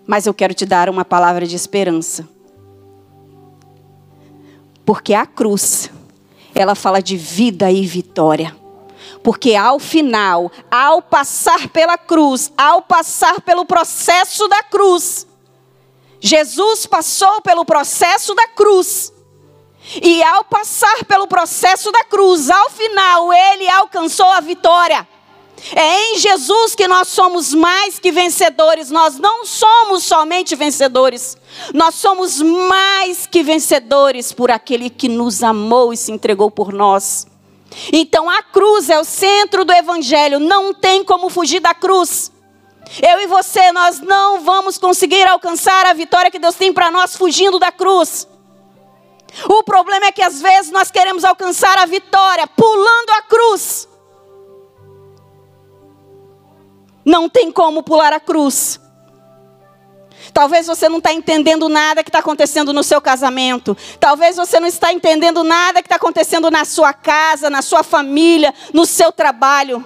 Mas 0.06 0.26
eu 0.26 0.34
quero 0.34 0.54
te 0.54 0.66
dar 0.66 0.90
uma 0.90 1.04
palavra 1.04 1.46
de 1.46 1.56
esperança. 1.56 2.28
Porque 4.86 5.14
a 5.14 5.26
cruz, 5.26 5.92
ela 6.56 6.76
fala 6.76 7.02
de 7.02 7.18
vida 7.18 7.72
e 7.72 7.86
vitória. 7.86 8.56
Porque 9.24 9.56
ao 9.56 9.80
final, 9.80 10.52
ao 10.72 11.02
passar 11.02 11.68
pela 11.70 11.98
cruz, 11.98 12.54
ao 12.58 12.82
passar 12.82 13.42
pelo 13.42 13.66
processo 13.66 14.48
da 14.48 14.64
cruz, 14.64 15.28
Jesus 16.20 16.86
passou 16.86 17.42
pelo 17.42 17.66
processo 17.66 18.34
da 18.34 18.48
cruz. 18.50 19.12
E 20.02 20.22
ao 20.24 20.44
passar 20.44 21.06
pelo 21.06 21.28
processo 21.28 21.92
da 21.92 22.04
cruz, 22.04 22.50
ao 22.50 22.70
final, 22.70 23.32
ele 23.32 23.70
alcançou 23.70 24.28
a 24.28 24.42
vitória. 24.42 25.08
É 25.76 26.12
em 26.12 26.20
Jesus 26.20 26.76
que 26.76 26.88
nós 26.88 27.08
somos 27.08 27.54
mais 27.54 27.98
que 27.98 28.12
vencedores. 28.12 28.92
Nós 28.92 29.18
não 29.18 29.46
somos 29.46 30.04
somente 30.04 30.56
vencedores. 30.56 31.38
Nós 31.74 31.96
somos 31.96 32.40
mais 32.42 33.26
que 33.26 33.42
vencedores 33.42 34.32
por 34.32 34.52
aquele 34.52 34.90
que 34.90 35.10
nos 35.10 35.42
amou 35.44 35.92
e 35.92 35.98
se 35.98 36.12
entregou 36.12 36.52
por 36.52 36.72
nós. 36.72 37.26
Então 37.92 38.30
a 38.30 38.42
cruz 38.44 38.90
é 38.90 39.00
o 39.00 39.04
centro 39.04 39.66
do 39.66 39.74
evangelho, 39.74 40.40
não 40.40 40.74
tem 40.74 41.04
como 41.04 41.30
fugir 41.30 41.60
da 41.60 41.74
cruz. 41.74 42.32
Eu 43.02 43.20
e 43.20 43.28
você, 43.28 43.72
nós 43.74 44.00
não 44.00 44.42
vamos 44.42 44.78
conseguir 44.78 45.28
alcançar 45.28 45.86
a 45.86 45.94
vitória 45.94 46.32
que 46.32 46.40
Deus 46.40 46.56
tem 46.56 46.72
para 46.72 46.90
nós 46.90 47.16
fugindo 47.16 47.60
da 47.60 47.72
cruz. 47.72 48.28
O 49.50 49.64
problema 49.64 50.08
é 50.08 50.12
que 50.12 50.22
às 50.22 50.42
vezes 50.42 50.72
nós 50.72 50.90
queremos 50.90 51.24
alcançar 51.24 51.78
a 51.78 51.86
vitória 51.86 52.48
pulando 52.48 53.10
a 53.12 53.22
cruz. 53.24 53.88
Não 57.06 57.30
tem 57.30 57.52
como 57.52 57.84
pular 57.84 58.14
a 58.14 58.20
cruz. 58.20 58.80
Talvez 60.34 60.68
você 60.68 60.90
não 60.90 60.98
está 60.98 61.14
entendendo 61.14 61.70
nada 61.70 62.04
que 62.04 62.10
está 62.10 62.20
acontecendo 62.20 62.74
no 62.74 62.84
seu 62.84 63.00
casamento. 63.00 63.78
Talvez 64.00 64.36
você 64.36 64.60
não 64.60 64.68
está 64.68 64.92
entendendo 64.92 65.44
nada 65.44 65.82
que 65.82 65.88
está 65.88 65.96
acontecendo 65.96 66.52
na 66.52 66.66
sua 66.66 66.94
casa, 66.94 67.50
na 67.50 67.62
sua 67.62 67.84
família, 67.84 68.54
no 68.74 68.86
seu 68.86 69.12
trabalho. 69.12 69.86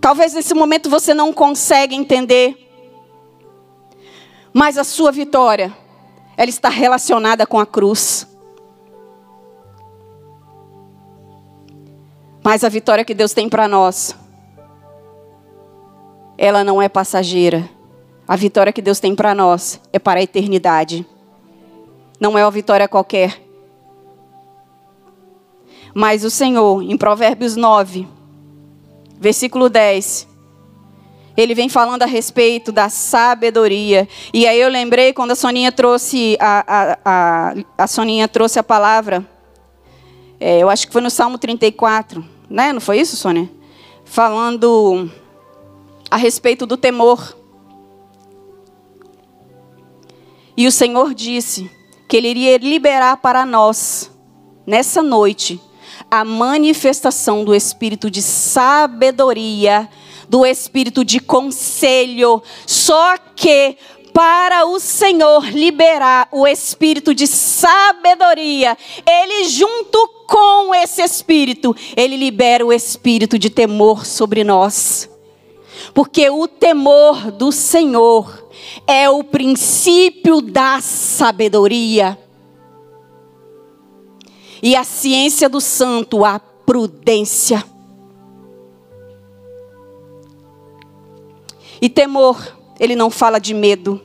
Talvez 0.00 0.32
nesse 0.34 0.54
momento 0.54 0.88
você 0.88 1.12
não 1.12 1.32
consegue 1.32 1.94
entender. 1.94 2.56
Mas 4.52 4.78
a 4.78 4.84
sua 4.84 5.10
vitória, 5.10 5.76
ela 6.36 6.50
está 6.50 6.68
relacionada 6.68 7.46
com 7.46 7.58
a 7.58 7.66
cruz. 7.66 8.26
Mas 12.44 12.62
a 12.62 12.68
vitória 12.68 13.04
que 13.04 13.14
Deus 13.14 13.32
tem 13.32 13.48
para 13.48 13.66
nós 13.66 14.14
ela 16.38 16.62
não 16.62 16.80
é 16.80 16.88
passageira. 16.88 17.68
A 18.28 18.36
vitória 18.36 18.72
que 18.72 18.82
Deus 18.82 19.00
tem 19.00 19.14
para 19.14 19.34
nós 19.34 19.80
é 19.92 19.98
para 19.98 20.20
a 20.20 20.22
eternidade. 20.22 21.06
Não 22.20 22.36
é 22.36 22.44
uma 22.44 22.50
vitória 22.50 22.88
qualquer. 22.88 23.40
Mas 25.94 26.24
o 26.24 26.30
Senhor, 26.30 26.82
em 26.82 26.96
Provérbios 26.96 27.56
9, 27.56 28.06
versículo 29.18 29.70
10, 29.70 30.28
ele 31.36 31.54
vem 31.54 31.68
falando 31.68 32.02
a 32.02 32.06
respeito 32.06 32.72
da 32.72 32.88
sabedoria. 32.88 34.08
E 34.32 34.46
aí 34.46 34.60
eu 34.60 34.68
lembrei 34.68 35.12
quando 35.12 35.32
a 35.32 35.36
Soninha 35.36 35.70
trouxe 35.70 36.36
a, 36.40 36.64
a, 36.66 36.98
a, 37.04 37.54
a 37.78 37.86
Soninha 37.86 38.26
trouxe 38.26 38.58
a 38.58 38.62
palavra. 38.62 39.26
É, 40.40 40.58
eu 40.58 40.68
acho 40.68 40.86
que 40.86 40.92
foi 40.92 41.02
no 41.02 41.10
Salmo 41.10 41.38
34, 41.38 42.24
né? 42.48 42.72
Não 42.72 42.80
foi 42.80 43.00
isso, 43.00 43.16
Sônia? 43.16 43.50
Falando 44.04 45.10
a 46.10 46.16
respeito 46.16 46.66
do 46.66 46.76
temor. 46.76 47.36
E 50.56 50.66
o 50.66 50.72
Senhor 50.72 51.12
disse 51.14 51.70
que 52.08 52.16
Ele 52.16 52.28
iria 52.28 52.56
liberar 52.58 53.18
para 53.18 53.44
nós, 53.44 54.10
nessa 54.66 55.02
noite, 55.02 55.60
a 56.10 56.24
manifestação 56.24 57.44
do 57.44 57.54
espírito 57.54 58.10
de 58.10 58.22
sabedoria, 58.22 59.88
do 60.28 60.44
espírito 60.44 61.04
de 61.04 61.20
conselho. 61.20 62.42
Só 62.66 63.16
que 63.34 63.76
para 64.16 64.64
o 64.64 64.80
Senhor 64.80 65.44
liberar 65.50 66.26
o 66.32 66.46
espírito 66.46 67.14
de 67.14 67.26
sabedoria, 67.26 68.76
Ele, 69.06 69.44
junto 69.44 70.08
com 70.26 70.74
esse 70.74 71.02
espírito, 71.02 71.76
Ele 71.94 72.16
libera 72.16 72.64
o 72.64 72.72
espírito 72.72 73.38
de 73.38 73.50
temor 73.50 74.06
sobre 74.06 74.42
nós. 74.42 75.10
Porque 75.92 76.30
o 76.30 76.48
temor 76.48 77.30
do 77.30 77.52
Senhor 77.52 78.48
é 78.86 79.08
o 79.10 79.22
princípio 79.22 80.40
da 80.40 80.80
sabedoria. 80.80 82.18
E 84.62 84.74
a 84.74 84.82
ciência 84.82 85.46
do 85.46 85.60
santo, 85.60 86.24
a 86.24 86.38
prudência. 86.38 87.62
E 91.80 91.88
temor, 91.88 92.56
ele 92.78 92.96
não 92.96 93.10
fala 93.10 93.38
de 93.38 93.54
medo. 93.54 94.00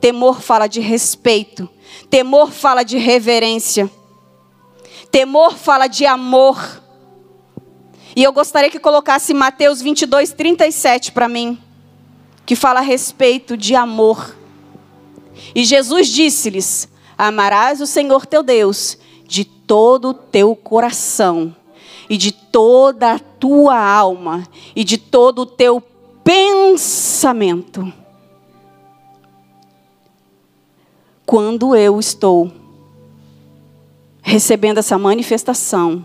Temor 0.00 0.40
fala 0.40 0.66
de 0.66 0.80
respeito. 0.80 1.68
Temor 2.10 2.50
fala 2.50 2.82
de 2.82 2.98
reverência. 2.98 3.90
Temor 5.10 5.54
fala 5.56 5.86
de 5.86 6.06
amor. 6.06 6.82
E 8.16 8.22
eu 8.22 8.32
gostaria 8.32 8.70
que 8.70 8.78
colocasse 8.78 9.32
Mateus 9.32 9.80
22, 9.80 10.32
37 10.32 11.12
para 11.12 11.28
mim, 11.28 11.58
que 12.44 12.56
fala 12.56 12.80
a 12.80 12.82
respeito 12.82 13.56
de 13.56 13.74
amor. 13.74 14.36
E 15.54 15.64
Jesus 15.64 16.08
disse-lhes: 16.08 16.88
Amarás 17.16 17.80
o 17.80 17.86
Senhor 17.86 18.26
teu 18.26 18.42
Deus 18.42 18.98
de 19.26 19.44
todo 19.44 20.08
o 20.08 20.14
teu 20.14 20.54
coração, 20.54 21.54
e 22.08 22.16
de 22.16 22.32
toda 22.32 23.12
a 23.12 23.18
tua 23.18 23.78
alma, 23.78 24.46
e 24.76 24.84
de 24.84 24.98
todo 24.98 25.40
o 25.40 25.46
teu 25.46 25.80
pensamento. 26.24 27.92
Quando 31.26 31.74
eu 31.74 31.98
estou 31.98 32.52
recebendo 34.22 34.78
essa 34.78 34.98
manifestação, 34.98 36.04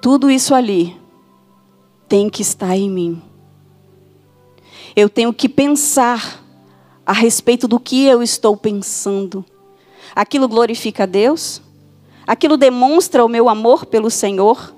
tudo 0.00 0.30
isso 0.30 0.54
ali 0.54 0.96
tem 2.08 2.28
que 2.28 2.42
estar 2.42 2.76
em 2.76 2.90
mim. 2.90 3.22
Eu 4.94 5.08
tenho 5.08 5.32
que 5.32 5.48
pensar 5.48 6.44
a 7.04 7.12
respeito 7.12 7.66
do 7.66 7.80
que 7.80 8.04
eu 8.06 8.22
estou 8.22 8.56
pensando. 8.56 9.44
Aquilo 10.14 10.48
glorifica 10.48 11.02
a 11.02 11.06
Deus? 11.06 11.60
Aquilo 12.26 12.56
demonstra 12.56 13.24
o 13.24 13.28
meu 13.28 13.48
amor 13.48 13.86
pelo 13.86 14.10
Senhor? 14.10 14.74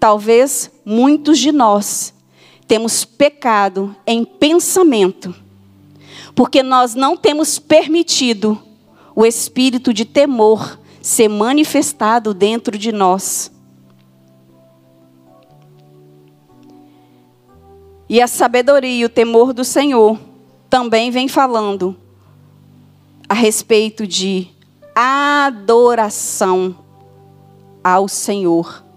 Talvez 0.00 0.70
muitos 0.82 1.38
de 1.38 1.52
nós 1.52 2.14
temos 2.66 3.04
pecado 3.04 3.94
em 4.06 4.24
pensamento, 4.24 5.34
porque 6.34 6.62
nós 6.62 6.94
não 6.94 7.18
temos 7.18 7.58
permitido 7.58 8.58
o 9.14 9.26
espírito 9.26 9.92
de 9.92 10.06
temor 10.06 10.80
ser 11.02 11.28
manifestado 11.28 12.32
dentro 12.32 12.78
de 12.78 12.90
nós. 12.90 13.52
E 18.08 18.22
a 18.22 18.26
sabedoria 18.26 19.02
e 19.02 19.04
o 19.04 19.08
temor 19.08 19.52
do 19.52 19.64
Senhor 19.64 20.18
também 20.70 21.10
vem 21.10 21.28
falando 21.28 21.94
a 23.28 23.34
respeito 23.34 24.06
de 24.06 24.48
adoração 24.94 26.74
ao 27.84 28.08
Senhor. 28.08 28.89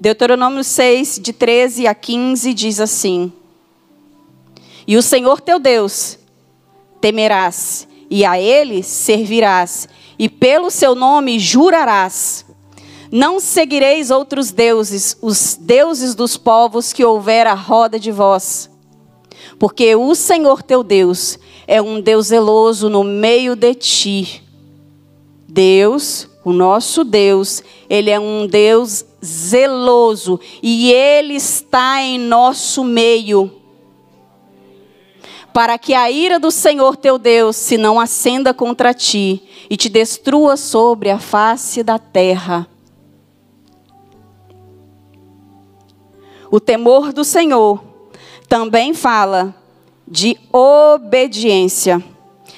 Deuteronômio 0.00 0.64
6, 0.64 1.20
de 1.20 1.30
13 1.30 1.86
a 1.86 1.94
15, 1.94 2.54
diz 2.54 2.80
assim: 2.80 3.30
E 4.86 4.96
o 4.96 5.02
Senhor 5.02 5.42
teu 5.42 5.58
Deus 5.58 6.18
temerás, 7.02 7.86
e 8.08 8.24
a 8.24 8.40
ele 8.40 8.82
servirás, 8.82 9.86
e 10.18 10.26
pelo 10.26 10.70
seu 10.70 10.94
nome 10.94 11.38
jurarás. 11.38 12.46
Não 13.12 13.38
seguireis 13.38 14.10
outros 14.10 14.50
deuses, 14.50 15.18
os 15.20 15.58
deuses 15.60 16.14
dos 16.14 16.34
povos 16.34 16.94
que 16.94 17.04
houver 17.04 17.46
à 17.46 17.54
roda 17.54 17.98
de 17.98 18.10
vós. 18.10 18.70
Porque 19.58 19.94
o 19.96 20.14
Senhor 20.14 20.62
teu 20.62 20.82
Deus 20.82 21.38
é 21.66 21.82
um 21.82 22.00
Deus 22.00 22.28
zeloso 22.28 22.88
no 22.88 23.04
meio 23.04 23.54
de 23.54 23.74
ti. 23.74 24.42
Deus, 25.46 26.26
o 26.42 26.52
nosso 26.52 27.04
Deus, 27.04 27.62
ele 27.88 28.08
é 28.10 28.18
um 28.18 28.46
Deus 28.46 29.04
zeloso 29.24 30.40
e 30.62 30.92
ele 30.92 31.34
está 31.34 32.02
em 32.02 32.18
nosso 32.18 32.82
meio. 32.84 33.50
Para 35.52 35.76
que 35.78 35.94
a 35.94 36.10
ira 36.10 36.38
do 36.38 36.50
Senhor 36.50 36.96
teu 36.96 37.18
Deus 37.18 37.56
se 37.56 37.76
não 37.76 37.98
acenda 37.98 38.54
contra 38.54 38.94
ti 38.94 39.42
e 39.68 39.76
te 39.76 39.88
destrua 39.88 40.56
sobre 40.56 41.10
a 41.10 41.18
face 41.18 41.82
da 41.82 41.98
terra. 41.98 42.68
O 46.50 46.58
temor 46.58 47.12
do 47.12 47.24
Senhor 47.24 47.82
também 48.48 48.92
fala 48.92 49.54
de 50.06 50.36
obediência. 50.52 52.02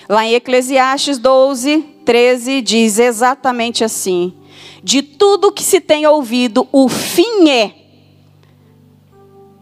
Lá 0.09 0.25
em 0.25 0.35
Eclesiastes 0.35 1.19
12, 1.19 1.83
13 2.04 2.62
diz 2.62 2.99
exatamente 2.99 3.85
assim: 3.85 4.33
De 4.82 5.02
tudo 5.02 5.52
que 5.52 5.62
se 5.62 5.80
tem 5.80 6.06
ouvido, 6.06 6.68
o 6.73 6.88
fim 6.88 7.49
é. 7.49 7.75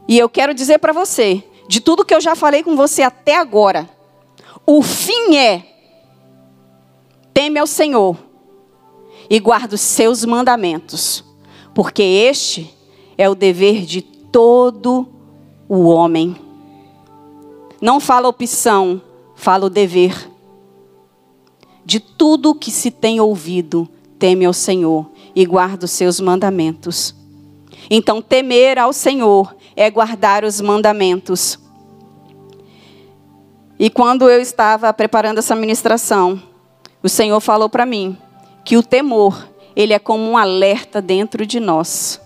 E 0.09 0.19
eu 0.19 0.29
quero 0.29 0.53
dizer 0.55 0.79
para 0.79 0.93
você, 0.93 1.45
de 1.69 1.81
tudo 1.81 2.05
que 2.05 2.15
eu 2.15 2.21
já 2.21 2.35
falei 2.35 2.63
com 2.63 2.75
você 2.75 3.03
até 3.03 3.37
agora, 3.37 3.89
o 4.67 4.83
fim 4.83 5.37
é 5.37 5.65
teme 7.33 7.59
ao 7.59 7.67
Senhor 7.67 8.17
e 9.31 9.39
guarda 9.39 9.77
os 9.77 9.81
seus 9.81 10.25
mandamentos, 10.25 11.25
porque 11.75 12.03
este 12.03 12.75
é 13.17 13.29
o 13.29 13.35
dever 13.35 13.85
de 13.85 14.03
todo 14.03 15.09
o 15.69 15.85
homem. 15.85 16.37
Não 17.81 18.01
fala 18.01 18.29
opção, 18.29 19.01
fala 19.35 19.67
o 19.67 19.71
dever. 19.71 20.29
De 21.85 22.01
tudo 22.01 22.55
que 22.55 22.71
se 22.71 22.91
tem 22.91 23.21
ouvido, 23.21 23.89
teme 24.21 24.45
ao 24.45 24.53
Senhor 24.53 25.11
e 25.35 25.47
guarda 25.47 25.87
os 25.87 25.91
seus 25.91 26.21
mandamentos. 26.21 27.17
Então, 27.91 28.21
temer 28.21 28.79
ao 28.79 28.93
Senhor 28.93 29.57
é 29.75 29.91
guardar 29.91 30.45
os 30.45 30.61
mandamentos. 30.61 31.59
E 33.79 33.89
quando 33.89 34.29
eu 34.29 34.41
estava 34.41 34.93
preparando 34.93 35.39
essa 35.39 35.57
ministração, 35.57 36.41
o 37.03 37.09
Senhor 37.09 37.41
falou 37.41 37.69
para 37.69 37.87
mim 37.87 38.17
que 38.63 38.77
o 38.77 38.83
temor, 38.83 39.49
ele 39.75 39.95
é 39.95 39.99
como 39.99 40.23
um 40.23 40.37
alerta 40.37 41.01
dentro 41.01 41.47
de 41.47 41.59
nós. 41.59 42.21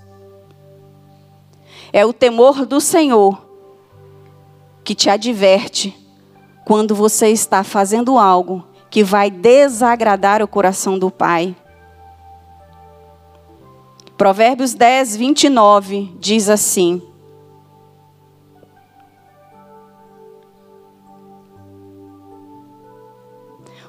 É 1.93 2.05
o 2.05 2.13
temor 2.13 2.67
do 2.67 2.81
Senhor 2.81 3.41
que 4.83 4.97
te 4.97 5.09
adverte 5.09 5.97
quando 6.65 6.93
você 6.93 7.29
está 7.29 7.63
fazendo 7.63 8.19
algo 8.19 8.67
que 8.91 9.05
vai 9.05 9.31
desagradar 9.31 10.43
o 10.43 10.49
coração 10.49 10.99
do 10.99 11.11
Pai. 11.11 11.55
Provérbios 14.17 14.75
10, 14.75 15.17
29 15.17 16.17
diz 16.19 16.49
assim: 16.49 17.03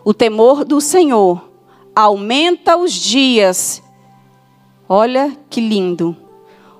O 0.04 0.14
temor 0.14 0.66
do 0.66 0.80
Senhor 0.82 1.50
aumenta 1.96 2.78
os 2.78 2.92
dias. 2.92 3.82
Olha 4.88 5.36
que 5.50 5.60
lindo 5.60 6.16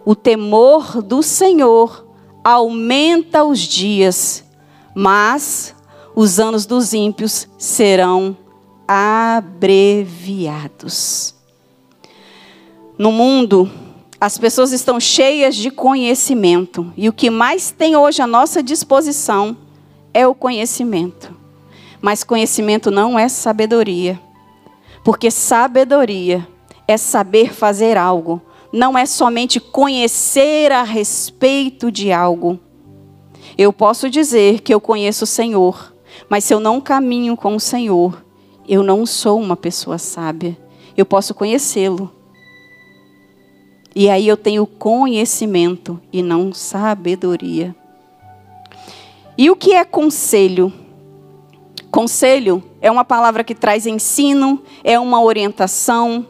o 0.06 0.16
temor 0.16 1.02
do 1.02 1.24
Senhor 1.24 2.06
aumenta 2.44 3.44
os 3.44 3.60
dias, 3.60 4.46
mas 4.94 5.76
os 6.16 6.40
anos 6.40 6.68
dos 6.68 6.94
ímpios 6.94 7.48
serão 7.58 8.38
abreviados. 8.88 10.16
No 12.98 13.12
mundo, 13.12 13.70
as 14.20 14.38
pessoas 14.38 14.72
estão 14.72 15.00
cheias 15.00 15.56
de 15.56 15.70
conhecimento, 15.70 16.92
e 16.96 17.10
o 17.10 17.14
que 17.14 17.30
mais 17.30 17.72
tem 17.72 17.96
hoje 17.96 18.22
à 18.22 18.28
nossa 18.28 18.64
disposição 18.64 19.58
é 20.14 20.26
o 20.28 20.36
conhecimento. 20.36 21.36
Mas 22.02 22.24
conhecimento 22.24 22.92
não 22.92 23.18
é 23.18 23.28
sabedoria, 23.28 24.20
porque 25.04 25.30
sabedoria 25.30 26.48
é 26.88 26.98
saber 26.98 27.54
fazer 27.54 27.98
algo 27.98 28.42
não 28.76 28.98
é 28.98 29.06
somente 29.06 29.58
conhecer 29.58 30.70
a 30.70 30.84
respeito 30.84 31.90
de 31.90 32.12
algo. 32.12 32.60
Eu 33.58 33.72
posso 33.72 34.10
dizer 34.10 34.60
que 34.60 34.74
eu 34.74 34.82
conheço 34.82 35.24
o 35.24 35.28
Senhor, 35.28 35.94
mas 36.28 36.44
se 36.44 36.54
eu 36.54 36.60
não 36.60 36.82
caminho 36.82 37.38
com 37.38 37.56
o 37.56 37.60
Senhor, 37.60 38.22
eu 38.68 38.84
não 38.84 39.06
sou 39.06 39.40
uma 39.40 39.56
pessoa 39.56 39.98
sábia. 39.98 40.58
Eu 40.98 41.06
posso 41.06 41.34
conhecê-lo. 41.34 42.12
E 43.96 44.10
aí 44.10 44.28
eu 44.28 44.36
tenho 44.36 44.68
conhecimento 44.68 46.00
e 46.12 46.22
não 46.22 46.54
sabedoria. 46.54 47.74
E 49.38 49.50
o 49.50 49.56
que 49.56 49.74
é 49.74 49.86
conselho? 49.86 50.72
Conselho 51.90 52.62
é 52.82 52.92
uma 52.92 53.06
palavra 53.06 53.44
que 53.44 53.56
traz 53.56 53.86
ensino, 53.86 54.62
é 54.84 55.00
uma 55.00 55.22
orientação, 55.24 56.28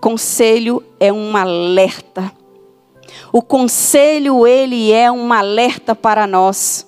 Conselho 0.00 0.84
é 1.00 1.12
um 1.12 1.36
alerta. 1.36 2.30
O 3.32 3.42
conselho, 3.42 4.46
ele 4.46 4.92
é 4.92 5.10
um 5.10 5.32
alerta 5.32 5.94
para 5.94 6.26
nós. 6.26 6.86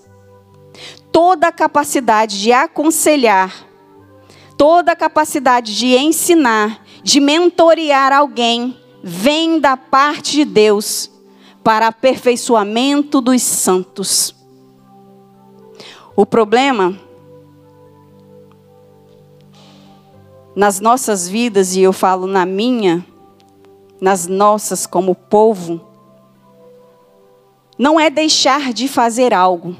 Toda 1.10 1.48
a 1.48 1.52
capacidade 1.52 2.40
de 2.40 2.52
aconselhar, 2.52 3.66
toda 4.56 4.92
a 4.92 4.96
capacidade 4.96 5.76
de 5.76 5.96
ensinar, 5.96 6.84
de 7.02 7.18
mentorear 7.18 8.12
alguém, 8.12 8.76
vem 9.02 9.60
da 9.60 9.76
parte 9.76 10.32
de 10.32 10.44
Deus 10.44 11.10
para 11.62 11.88
aperfeiçoamento 11.88 13.20
dos 13.20 13.42
santos. 13.42 14.34
O 16.16 16.26
problema 16.26 16.98
nas 20.58 20.80
nossas 20.80 21.28
vidas, 21.28 21.76
e 21.76 21.82
eu 21.82 21.92
falo 21.92 22.26
na 22.26 22.44
minha, 22.44 23.06
nas 24.00 24.26
nossas 24.26 24.86
como 24.86 25.14
povo, 25.14 25.80
não 27.78 28.00
é 28.00 28.10
deixar 28.10 28.72
de 28.72 28.88
fazer 28.88 29.32
algo. 29.32 29.76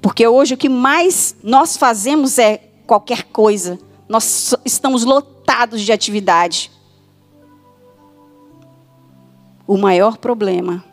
Porque 0.00 0.26
hoje 0.26 0.54
o 0.54 0.56
que 0.56 0.68
mais 0.68 1.36
nós 1.42 1.76
fazemos 1.76 2.38
é 2.38 2.56
qualquer 2.86 3.24
coisa. 3.24 3.78
Nós 4.08 4.54
estamos 4.64 5.04
lotados 5.04 5.82
de 5.82 5.92
atividade. 5.92 6.70
O 9.66 9.78
maior 9.78 10.18
problema 10.18 10.84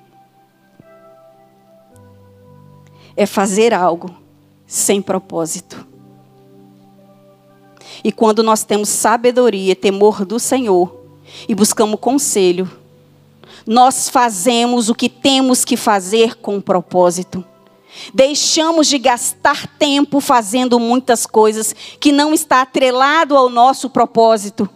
é 3.15 3.25
fazer 3.25 3.73
algo 3.73 4.10
sem 4.65 5.01
propósito. 5.01 5.86
E 8.03 8.12
quando 8.12 8.41
nós 8.41 8.63
temos 8.63 8.89
sabedoria, 8.89 9.75
temor 9.75 10.25
do 10.25 10.39
Senhor 10.39 10.95
e 11.47 11.53
buscamos 11.53 11.99
conselho, 11.99 12.69
nós 13.65 14.10
fazemos 14.10 14.89
o 14.89 14.95
que 14.95 15.10
temos 15.10 15.63
que 15.65 15.77
fazer 15.77 16.36
com 16.36 16.60
propósito. 16.62 17.43
Deixamos 18.13 18.88
de 18.88 18.97
gastar 18.97 19.67
tempo 19.77 20.21
fazendo 20.21 20.79
muitas 20.79 21.25
coisas 21.25 21.75
que 21.99 22.12
não 22.12 22.34
está 22.34 22.62
atrelado 22.62 23.36
ao 23.36 23.49
nosso 23.49 23.89
propósito. 23.89 24.69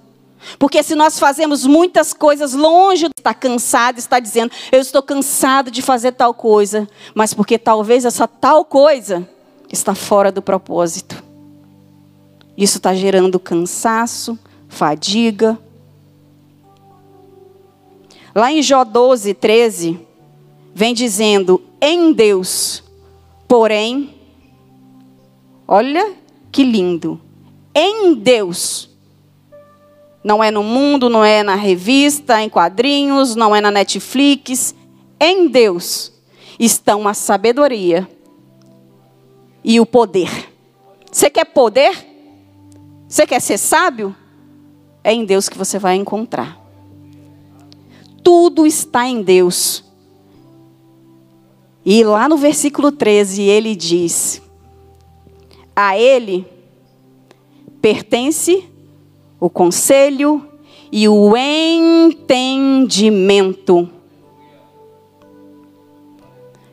Porque 0.57 0.81
se 0.83 0.95
nós 0.95 1.19
fazemos 1.19 1.65
muitas 1.65 2.13
coisas 2.13 2.53
longe, 2.53 3.07
está 3.17 3.33
cansado, 3.33 3.97
está 3.97 4.19
dizendo, 4.19 4.51
eu 4.71 4.79
estou 4.79 5.01
cansado 5.01 5.71
de 5.71 5.81
fazer 5.81 6.13
tal 6.13 6.33
coisa, 6.33 6.87
mas 7.13 7.33
porque 7.33 7.57
talvez 7.57 8.05
essa 8.05 8.27
tal 8.27 8.63
coisa 8.63 9.27
está 9.71 9.95
fora 9.95 10.31
do 10.31 10.41
propósito. 10.41 11.23
Isso 12.57 12.77
está 12.77 12.93
gerando 12.93 13.39
cansaço, 13.39 14.37
fadiga. 14.69 15.59
Lá 18.33 18.51
em 18.51 18.61
Jó 18.61 18.83
12, 18.83 19.33
13, 19.33 19.99
vem 20.73 20.93
dizendo: 20.93 21.61
em 21.81 22.13
Deus, 22.13 22.83
porém, 23.47 24.15
olha 25.67 26.13
que 26.51 26.63
lindo, 26.63 27.19
em 27.73 28.13
Deus, 28.13 28.94
não 30.25 30.43
é 30.43 30.49
no 30.49 30.63
mundo, 30.63 31.07
não 31.07 31.23
é 31.23 31.43
na 31.43 31.53
revista, 31.53 32.41
em 32.41 32.49
quadrinhos, 32.49 33.35
não 33.35 33.55
é 33.55 33.61
na 33.61 33.69
Netflix. 33.69 34.73
Em 35.19 35.47
Deus 35.47 36.11
estão 36.59 37.07
a 37.07 37.13
sabedoria 37.13 38.09
e 39.63 39.79
o 39.79 39.85
poder. 39.85 40.51
Você 41.11 41.29
quer 41.29 41.45
poder? 41.45 41.95
Você 43.07 43.27
quer 43.27 43.39
ser 43.39 43.59
sábio? 43.59 44.15
É 45.03 45.13
em 45.13 45.23
Deus 45.25 45.47
que 45.47 45.59
você 45.59 45.77
vai 45.77 45.95
encontrar. 45.95 46.59
Tudo 48.23 48.65
está 48.65 49.07
em 49.07 49.21
Deus. 49.21 49.83
E 51.85 52.03
lá 52.03 52.27
no 52.27 52.35
versículo 52.35 52.91
13 52.91 53.43
ele 53.43 53.75
diz: 53.75 54.41
A 55.75 55.95
ele 55.95 56.47
pertence 57.79 58.67
o 59.45 59.49
conselho 59.49 60.43
e 60.91 61.07
o 61.07 61.37
entendimento. 61.37 62.67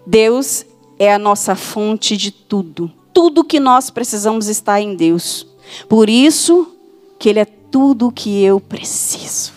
Deus 0.06 0.64
é 0.98 1.12
a 1.12 1.18
nossa 1.18 1.54
fonte 1.54 2.16
de 2.16 2.30
tudo. 2.30 2.90
Tudo 3.12 3.44
que 3.44 3.60
nós 3.60 3.90
precisamos 3.90 4.48
está 4.48 4.80
em 4.80 4.94
Deus. 4.94 5.46
Por 5.86 6.08
isso 6.08 6.74
que 7.18 7.28
Ele 7.28 7.40
é 7.40 7.44
tudo 7.44 8.08
o 8.08 8.12
que 8.12 8.42
eu 8.42 8.58
preciso. 8.58 9.52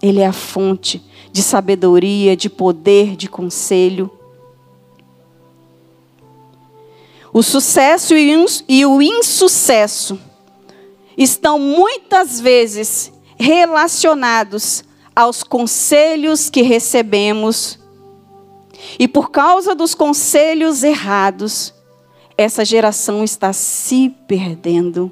Ele 0.00 0.20
é 0.20 0.26
a 0.26 0.32
fonte 0.32 1.02
de 1.30 1.42
sabedoria, 1.42 2.34
de 2.34 2.48
poder, 2.48 3.16
de 3.16 3.28
conselho. 3.28 4.10
O 7.34 7.42
sucesso 7.42 8.14
e 8.16 8.86
o 8.86 9.02
insucesso 9.02 10.18
estão 11.16 11.58
muitas 11.58 12.40
vezes 12.40 13.12
relacionados 13.36 14.84
aos 15.14 15.42
conselhos 15.42 16.50
que 16.50 16.62
recebemos. 16.62 17.78
E 18.98 19.06
por 19.06 19.30
causa 19.30 19.74
dos 19.74 19.94
conselhos 19.94 20.82
errados, 20.82 21.72
essa 22.36 22.64
geração 22.64 23.22
está 23.22 23.52
se 23.52 24.10
perdendo. 24.26 25.10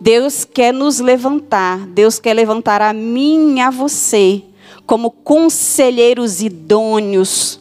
Deus 0.00 0.44
quer 0.44 0.72
nos 0.72 0.98
levantar, 0.98 1.86
Deus 1.88 2.18
quer 2.18 2.32
levantar 2.32 2.80
a 2.80 2.92
mim 2.92 3.56
e 3.56 3.60
a 3.60 3.70
você 3.70 4.42
como 4.86 5.10
conselheiros 5.10 6.40
idôneos, 6.40 7.60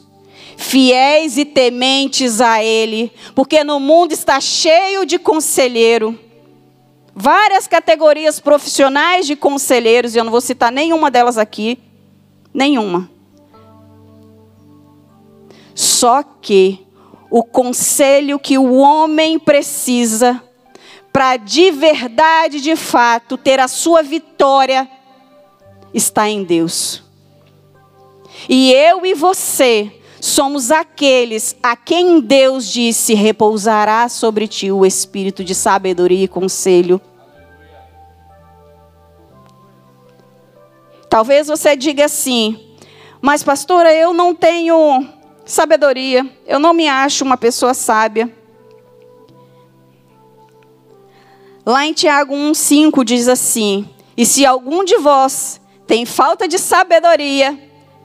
fiéis 0.60 1.38
e 1.38 1.45
tementes 1.45 2.41
a 2.41 2.62
Ele, 2.62 3.13
porque 3.34 3.63
no 3.63 3.80
mundo 3.80 4.12
está 4.12 4.41
cheio 4.41 5.06
de 5.06 5.17
conselheiro. 5.17 6.19
Várias 7.15 7.65
categorias 7.65 8.41
profissionais 8.41 9.26
de 9.26 9.38
conselheiros, 9.38 10.13
e 10.13 10.17
eu 10.17 10.24
não 10.26 10.32
vou 10.32 10.41
citar 10.41 10.69
nenhuma 10.69 11.10
delas 11.10 11.38
aqui, 11.38 11.80
nenhuma. 12.54 13.10
Só 15.74 16.24
que 16.24 16.86
o 17.32 17.41
conselho 17.41 18.38
que 18.38 18.58
o 18.58 18.76
homem 18.76 19.39
precisa 19.39 20.43
para 21.12 21.38
de 21.38 21.72
verdade, 21.72 22.60
de 22.60 22.76
fato, 22.76 23.38
ter 23.38 23.62
a 23.62 23.67
sua 23.69 24.04
vitória 24.04 24.89
está 25.93 26.28
em 26.28 26.43
Deus. 26.43 27.02
E 28.48 28.74
eu 28.74 29.06
e 29.06 29.13
você 29.13 29.99
somos 30.21 30.71
aqueles 30.71 31.55
a 31.62 31.75
quem 31.75 32.19
Deus 32.19 32.67
disse: 32.67 33.13
repousará 33.13 34.08
sobre 34.10 34.47
ti 34.47 34.71
o 34.71 34.86
espírito 34.86 35.43
de 35.43 35.55
sabedoria 35.55 36.25
e 36.25 36.27
conselho. 36.27 37.01
Talvez 41.10 41.47
você 41.47 41.75
diga 41.75 42.05
assim, 42.05 42.60
mas 43.19 43.41
pastora, 43.41 43.91
eu 43.91 44.13
não 44.13 44.36
tenho 44.36 45.08
sabedoria, 45.43 46.29
eu 46.45 46.60
não 46.60 46.71
me 46.71 46.88
acho 46.88 47.25
uma 47.25 47.36
pessoa 47.36 47.73
sábia. 47.73 48.32
Lá 51.65 51.86
em 51.86 51.93
Tiago 51.93 52.36
1,5 52.36 53.03
diz 53.03 53.27
assim: 53.27 53.89
E 54.15 54.25
se 54.25 54.45
algum 54.45 54.84
de 54.84 54.97
vós 54.97 55.60
tem 55.88 56.05
falta 56.05 56.47
de 56.47 56.60
sabedoria, 56.60 57.60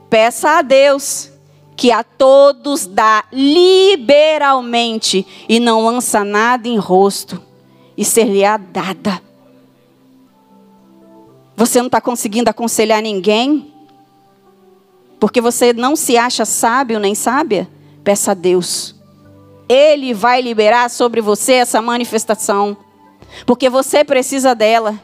peça 0.09 0.59
a 0.59 0.63
Deus 0.63 1.34
que 1.77 1.91
a 1.91 2.03
todos 2.05 2.87
dá 2.87 3.25
liberalmente 3.33 5.27
e 5.49 5.59
não 5.59 5.85
lança 5.85 6.25
nada 6.25 6.69
em 6.69 6.77
rosto, 6.77 7.43
e 7.97 8.05
ser-lhe-á 8.05 8.57
dada. 8.57 9.21
Você 11.57 11.79
não 11.79 11.87
está 11.87 12.01
conseguindo 12.01 12.51
aconselhar 12.51 13.01
ninguém? 13.01 13.73
Porque 15.21 15.41
você 15.41 15.73
não 15.73 15.95
se 15.95 16.17
acha 16.17 16.45
sábio 16.45 16.99
nem 16.99 17.15
sábia? 17.15 17.69
Peça 18.03 18.33
a 18.33 18.35
Deus. 18.35 18.95
Ele 19.69 20.13
vai 20.13 20.43
liberar 20.43 20.91
sobre 20.91 21.21
você 21.21 21.55
essa 21.55 21.81
manifestação. 21.81 22.77
Porque 23.47 23.71
você 23.71 24.05
precisa 24.05 24.55
dela. 24.55 25.01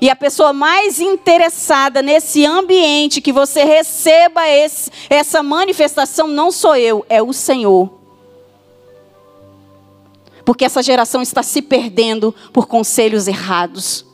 E 0.00 0.08
a 0.08 0.16
pessoa 0.16 0.52
mais 0.52 1.00
interessada 1.00 2.02
nesse 2.02 2.46
ambiente 2.46 3.20
que 3.20 3.32
você 3.32 3.64
receba 3.64 4.48
esse, 4.48 4.90
essa 5.10 5.42
manifestação 5.42 6.26
não 6.28 6.50
sou 6.50 6.76
eu, 6.76 7.04
é 7.08 7.22
o 7.22 7.32
Senhor. 7.32 8.00
Porque 10.44 10.64
essa 10.64 10.82
geração 10.82 11.22
está 11.22 11.42
se 11.42 11.62
perdendo 11.62 12.34
por 12.52 12.66
conselhos 12.66 13.28
errados. 13.28 14.04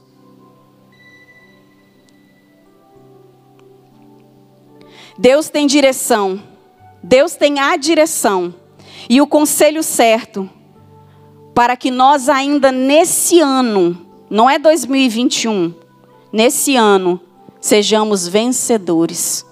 Deus 5.19 5.49
tem 5.49 5.67
direção. 5.67 6.43
Deus 7.03 7.35
tem 7.35 7.59
a 7.59 7.77
direção 7.77 8.55
e 9.09 9.21
o 9.21 9.27
conselho 9.27 9.83
certo 9.83 10.49
para 11.55 11.77
que 11.77 11.91
nós 11.91 12.29
ainda 12.29 12.71
nesse 12.71 13.41
ano 13.41 14.08
não 14.31 14.49
é 14.49 14.59
2021. 14.59 15.75
Nesse 16.33 16.77
ano, 16.77 17.21
sejamos 17.61 18.29
vencedores. 18.29 19.45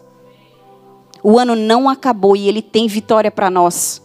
O 1.22 1.38
ano 1.38 1.56
não 1.56 1.88
acabou 1.88 2.36
e 2.36 2.48
ele 2.48 2.62
tem 2.62 2.86
vitória 2.86 3.30
para 3.30 3.50
nós. 3.50 4.02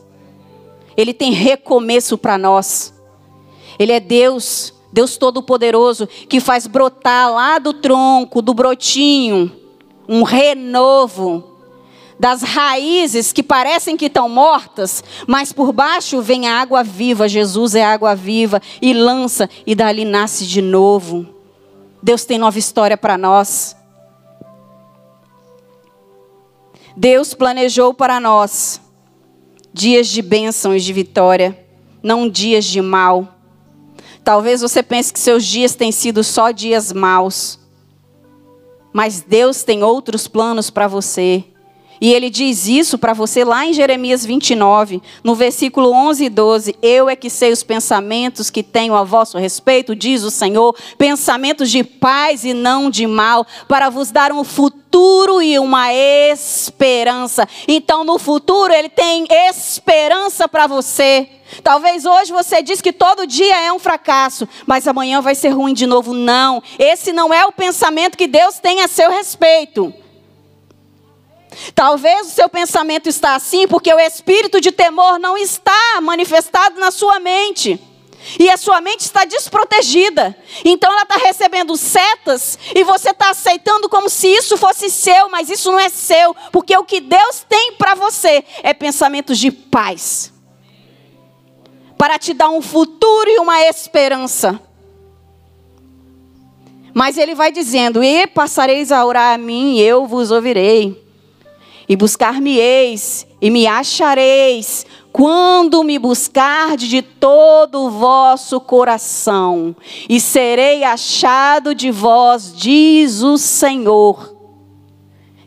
Ele 0.96 1.14
tem 1.14 1.32
recomeço 1.32 2.18
para 2.18 2.38
nós. 2.38 2.94
Ele 3.78 3.92
é 3.92 4.00
Deus, 4.00 4.74
Deus 4.92 5.18
Todo-Poderoso, 5.18 6.08
que 6.08 6.40
faz 6.40 6.68
brotar 6.68 7.32
lá 7.32 7.60
do 7.60 7.74
tronco, 7.74 8.42
do 8.42 8.54
brotinho, 8.54 9.52
um 10.08 10.24
renovo 10.24 11.51
das 12.22 12.44
raízes 12.44 13.34
que 13.34 13.42
parecem 13.42 13.98
que 13.98 14.06
estão 14.06 14.30
mortas, 14.30 15.04
mas 15.26 15.52
por 15.52 15.74
baixo 15.74 16.22
vem 16.22 16.48
a 16.48 16.62
água 16.62 16.84
viva. 16.84 17.28
Jesus 17.28 17.74
é 17.74 17.84
água 17.84 18.14
viva 18.14 18.62
e 18.80 18.94
lança 18.94 19.50
e 19.66 19.74
dali 19.74 20.06
nasce 20.06 20.46
de 20.46 20.62
novo. 20.62 21.26
Deus 22.00 22.24
tem 22.24 22.38
nova 22.38 22.60
história 22.60 22.96
para 22.96 23.18
nós. 23.18 23.76
Deus 26.96 27.34
planejou 27.34 27.92
para 27.92 28.20
nós 28.20 28.80
dias 29.74 30.08
de 30.08 30.22
bênção 30.22 30.76
e 30.76 30.80
de 30.80 30.94
vitória, 30.94 31.58
não 32.04 32.30
dias 32.30 32.66
de 32.66 32.84
mal. 32.84 33.30
Talvez 34.24 34.62
você 34.62 34.84
pense 34.84 35.12
que 35.12 35.20
seus 35.20 35.44
dias 35.44 35.74
têm 35.74 35.92
sido 35.92 36.24
só 36.24 36.52
dias 36.52 36.94
maus. 36.94 37.60
Mas 38.94 39.22
Deus 39.22 39.64
tem 39.64 39.82
outros 39.82 40.28
planos 40.28 40.70
para 40.70 40.88
você. 40.88 41.46
E 42.02 42.12
ele 42.12 42.32
diz 42.32 42.68
isso 42.68 42.98
para 42.98 43.14
você 43.14 43.46
lá 43.46 43.64
em 43.64 43.74
Jeremias 43.74 44.26
29, 44.26 45.04
no 45.24 45.36
versículo 45.36 45.92
11 45.92 46.26
e 46.26 46.30
12. 46.30 46.76
Eu 46.82 47.08
é 47.08 47.16
que 47.16 47.30
sei 47.30 47.52
os 47.52 47.62
pensamentos 47.62 48.50
que 48.50 48.64
tenho 48.64 48.96
a 48.96 49.04
vosso 49.04 49.38
respeito, 49.38 49.96
diz 49.96 50.24
o 50.24 50.32
Senhor, 50.32 50.76
pensamentos 50.98 51.70
de 51.70 51.84
paz 51.84 52.44
e 52.44 52.56
não 52.56 52.90
de 52.90 53.06
mal, 53.06 53.46
para 53.68 53.92
vos 53.92 54.10
dar 54.10 54.32
um 54.32 54.44
futuro 54.44 55.44
e 55.44 55.60
uma 55.60 55.94
esperança. 55.94 57.48
Então, 57.68 58.04
no 58.04 58.18
futuro, 58.18 58.74
ele 58.74 58.90
tem 58.90 59.28
esperança 59.30 60.48
para 60.48 60.66
você. 60.66 61.30
Talvez 61.64 62.04
hoje 62.04 62.32
você 62.32 62.64
diz 62.64 62.82
que 62.82 62.92
todo 62.92 63.28
dia 63.28 63.62
é 63.62 63.72
um 63.72 63.78
fracasso, 63.78 64.50
mas 64.66 64.88
amanhã 64.88 65.22
vai 65.22 65.36
ser 65.36 65.50
ruim 65.50 65.76
de 65.76 65.86
novo. 65.86 66.16
Não, 66.16 66.64
esse 66.80 67.14
não 67.14 67.32
é 67.32 67.46
o 67.46 67.52
pensamento 67.52 68.18
que 68.18 68.26
Deus 68.26 68.58
tem 68.58 68.82
a 68.82 68.88
seu 68.88 69.12
respeito. 69.12 69.94
Talvez 71.76 72.28
o 72.28 72.32
seu 72.32 72.50
pensamento 72.50 73.10
está 73.10 73.36
assim 73.36 73.68
porque 73.68 73.94
o 73.94 74.00
espírito 74.00 74.62
de 74.62 74.72
temor 74.72 75.20
não 75.20 75.38
está 75.38 76.00
manifestado 76.02 76.80
na 76.80 76.92
sua 76.92 77.20
mente. 77.20 77.80
E 78.40 78.50
a 78.50 78.58
sua 78.58 78.80
mente 78.82 79.02
está 79.02 79.26
desprotegida. 79.26 80.38
Então 80.64 80.92
ela 80.92 81.02
está 81.04 81.16
recebendo 81.18 81.76
setas 81.76 82.58
e 82.76 82.84
você 82.84 83.10
está 83.10 83.32
aceitando 83.32 83.90
como 83.90 84.10
se 84.10 84.28
isso 84.28 84.58
fosse 84.58 84.90
seu, 84.90 85.30
mas 85.30 85.50
isso 85.50 85.72
não 85.72 85.80
é 85.80 85.90
seu, 85.90 86.36
porque 86.52 86.78
o 86.78 86.86
que 86.86 87.00
Deus 87.00 87.46
tem 87.48 87.74
para 87.74 87.96
você 87.96 88.44
é 88.64 88.74
pensamentos 88.74 89.40
de 89.40 89.52
paz 89.52 90.32
para 92.02 92.18
te 92.18 92.34
dar 92.34 92.50
um 92.50 92.64
futuro 92.64 93.30
e 93.30 93.38
uma 93.38 93.62
esperança. 93.62 94.60
Mas 96.96 97.16
ele 97.16 97.36
vai 97.36 97.52
dizendo: 97.52 98.04
E 98.04 98.26
passareis 98.26 98.92
a 98.92 99.06
orar 99.06 99.36
a 99.36 99.38
mim, 99.38 99.76
e 99.76 99.82
eu 99.82 100.08
vos 100.08 100.32
ouvirei. 100.32 101.11
E 101.92 101.96
buscar-me-eis, 101.98 103.28
e 103.42 103.50
me 103.50 103.68
achareis, 103.68 104.86
quando 105.12 105.84
me 105.84 106.00
buscardes 106.00 106.88
de 106.88 107.02
todo 107.02 107.82
o 107.82 107.90
vosso 107.90 108.62
coração, 108.62 109.76
e 110.08 110.18
serei 110.18 110.86
achado 110.86 111.76
de 111.76 111.92
vós, 111.92 112.54
diz 112.56 113.22
o 113.22 113.38
Senhor. 113.38 114.38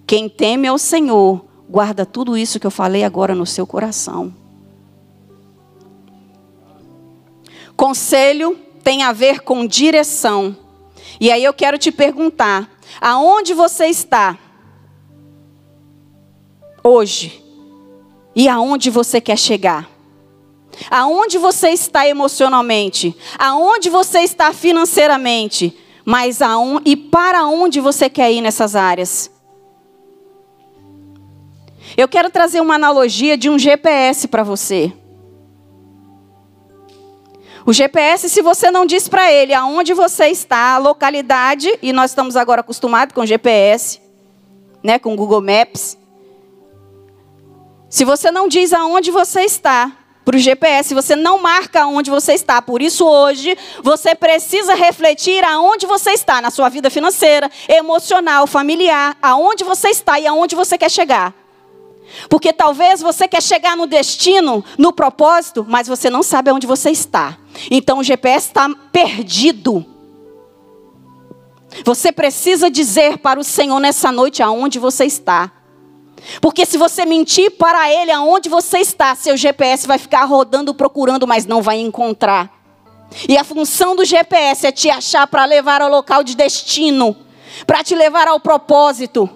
Quem 0.07 0.29
teme 0.29 0.69
ao 0.69 0.77
Senhor, 0.77 1.43
guarda 1.67 2.05
tudo 2.05 2.37
isso 2.37 2.61
que 2.61 2.67
eu 2.67 2.71
falei 2.71 3.05
agora 3.05 3.35
no 3.35 3.47
seu 3.47 3.67
coração. 3.67 4.31
Conselho 7.75 8.59
tem 8.83 9.03
a 9.03 9.15
ver 9.15 9.41
com 9.41 9.67
direção. 9.67 10.55
E 11.19 11.33
aí 11.33 11.43
eu 11.43 11.55
quero 11.55 11.79
te 11.79 11.91
perguntar: 11.91 12.69
aonde 13.01 13.55
você 13.55 13.87
está? 13.87 14.39
Hoje 16.85 17.43
e 18.37 18.47
aonde 18.47 18.91
você 18.91 19.21
quer 19.21 19.39
chegar. 19.39 19.89
Aonde 20.91 21.39
você 21.39 21.71
está 21.71 22.07
emocionalmente, 22.07 23.17
aonde 23.39 23.89
você 23.89 24.21
está 24.21 24.53
financeiramente, 24.53 25.75
mas 26.05 26.43
aonde, 26.43 26.91
e 26.91 26.97
para 26.97 27.47
onde 27.47 27.81
você 27.81 28.11
quer 28.11 28.31
ir 28.33 28.43
nessas 28.43 28.77
áreas. 28.77 29.31
Eu 31.97 32.09
quero 32.09 32.29
trazer 32.29 32.61
uma 32.61 32.75
analogia 32.75 33.39
de 33.39 33.49
um 33.49 33.59
GPS 33.59 34.27
para 34.27 34.43
você. 34.43 34.93
O 37.65 37.73
GPS, 37.73 38.29
se 38.29 38.43
você 38.43 38.71
não 38.71 38.85
diz 38.85 39.09
para 39.09 39.33
ele 39.33 39.55
aonde 39.55 39.95
você 39.95 40.27
está, 40.27 40.75
a 40.75 40.79
localidade, 40.79 41.79
e 41.81 41.93
nós 41.93 42.11
estamos 42.11 42.37
agora 42.37 42.61
acostumados 42.61 43.15
com 43.15 43.25
GPS, 43.25 44.03
né, 44.83 44.99
com 44.99 45.17
Google 45.17 45.41
Maps. 45.41 45.97
Se 47.95 48.05
você 48.05 48.29
não 48.33 48.49
diz 48.49 48.73
aonde 48.73 49.13
você 49.13 49.43
está, 49.43 49.93
para 50.25 50.35
o 50.35 50.39
GPS, 50.41 50.93
você 50.93 51.15
não 51.15 51.39
marca 51.39 51.83
aonde 51.83 52.11
você 52.11 52.33
está. 52.33 52.61
Por 52.61 52.83
isso, 52.83 53.07
hoje, 53.07 53.57
você 53.85 54.17
precisa 54.17 54.75
refletir 54.75 55.45
aonde 55.45 55.87
você 55.87 56.11
está, 56.11 56.41
na 56.41 56.51
sua 56.51 56.69
vida 56.69 56.91
financeira, 56.91 57.49
emocional, 57.69 58.49
familiar, 58.49 59.17
aonde 59.23 59.63
você 59.63 59.91
está 59.91 60.19
e 60.19 60.27
aonde 60.27 60.57
você 60.57 60.77
quer 60.77 60.91
chegar. 60.91 61.33
Porque 62.29 62.53
talvez 62.53 63.01
você 63.01 63.29
quer 63.29 63.41
chegar 63.41 63.77
no 63.77 63.87
destino, 63.87 64.65
no 64.77 64.93
propósito, 64.93 65.65
mas 65.69 65.87
você 65.87 66.11
não 66.11 66.25
sabe 66.25 66.51
aonde 66.51 66.67
você 66.67 66.91
está. 66.91 67.39
Então 67.71 67.99
o 67.99 68.03
GPS 68.03 68.49
está 68.49 68.69
perdido. 68.91 69.87
Você 71.85 72.11
precisa 72.11 72.69
dizer 72.69 73.19
para 73.19 73.39
o 73.39 73.45
Senhor 73.45 73.79
nessa 73.79 74.11
noite 74.11 74.43
aonde 74.43 74.81
você 74.81 75.05
está. 75.05 75.64
Porque 76.41 76.65
se 76.65 76.77
você 76.77 77.05
mentir 77.05 77.51
para 77.53 77.93
ele 77.93 78.11
aonde 78.11 78.49
você 78.49 78.79
está, 78.79 79.15
seu 79.15 79.37
GPS 79.37 79.87
vai 79.87 79.99
ficar 79.99 80.25
rodando 80.25 80.75
procurando, 80.75 81.27
mas 81.27 81.47
não 81.47 81.63
vai 81.63 81.79
encontrar. 81.79 82.51
E 83.29 83.37
a 83.37 83.45
função 83.45 83.95
do 83.95 84.05
GPS 84.05 84.67
é 84.67 84.73
te 84.73 84.91
achar 84.91 85.27
para 85.27 85.45
levar 85.45 85.81
ao 85.83 85.89
local 85.89 86.25
de 86.25 86.35
destino, 86.35 87.17
para 87.67 87.85
te 87.85 87.95
levar 87.95 88.27
ao 88.27 88.41
propósito. 88.41 89.29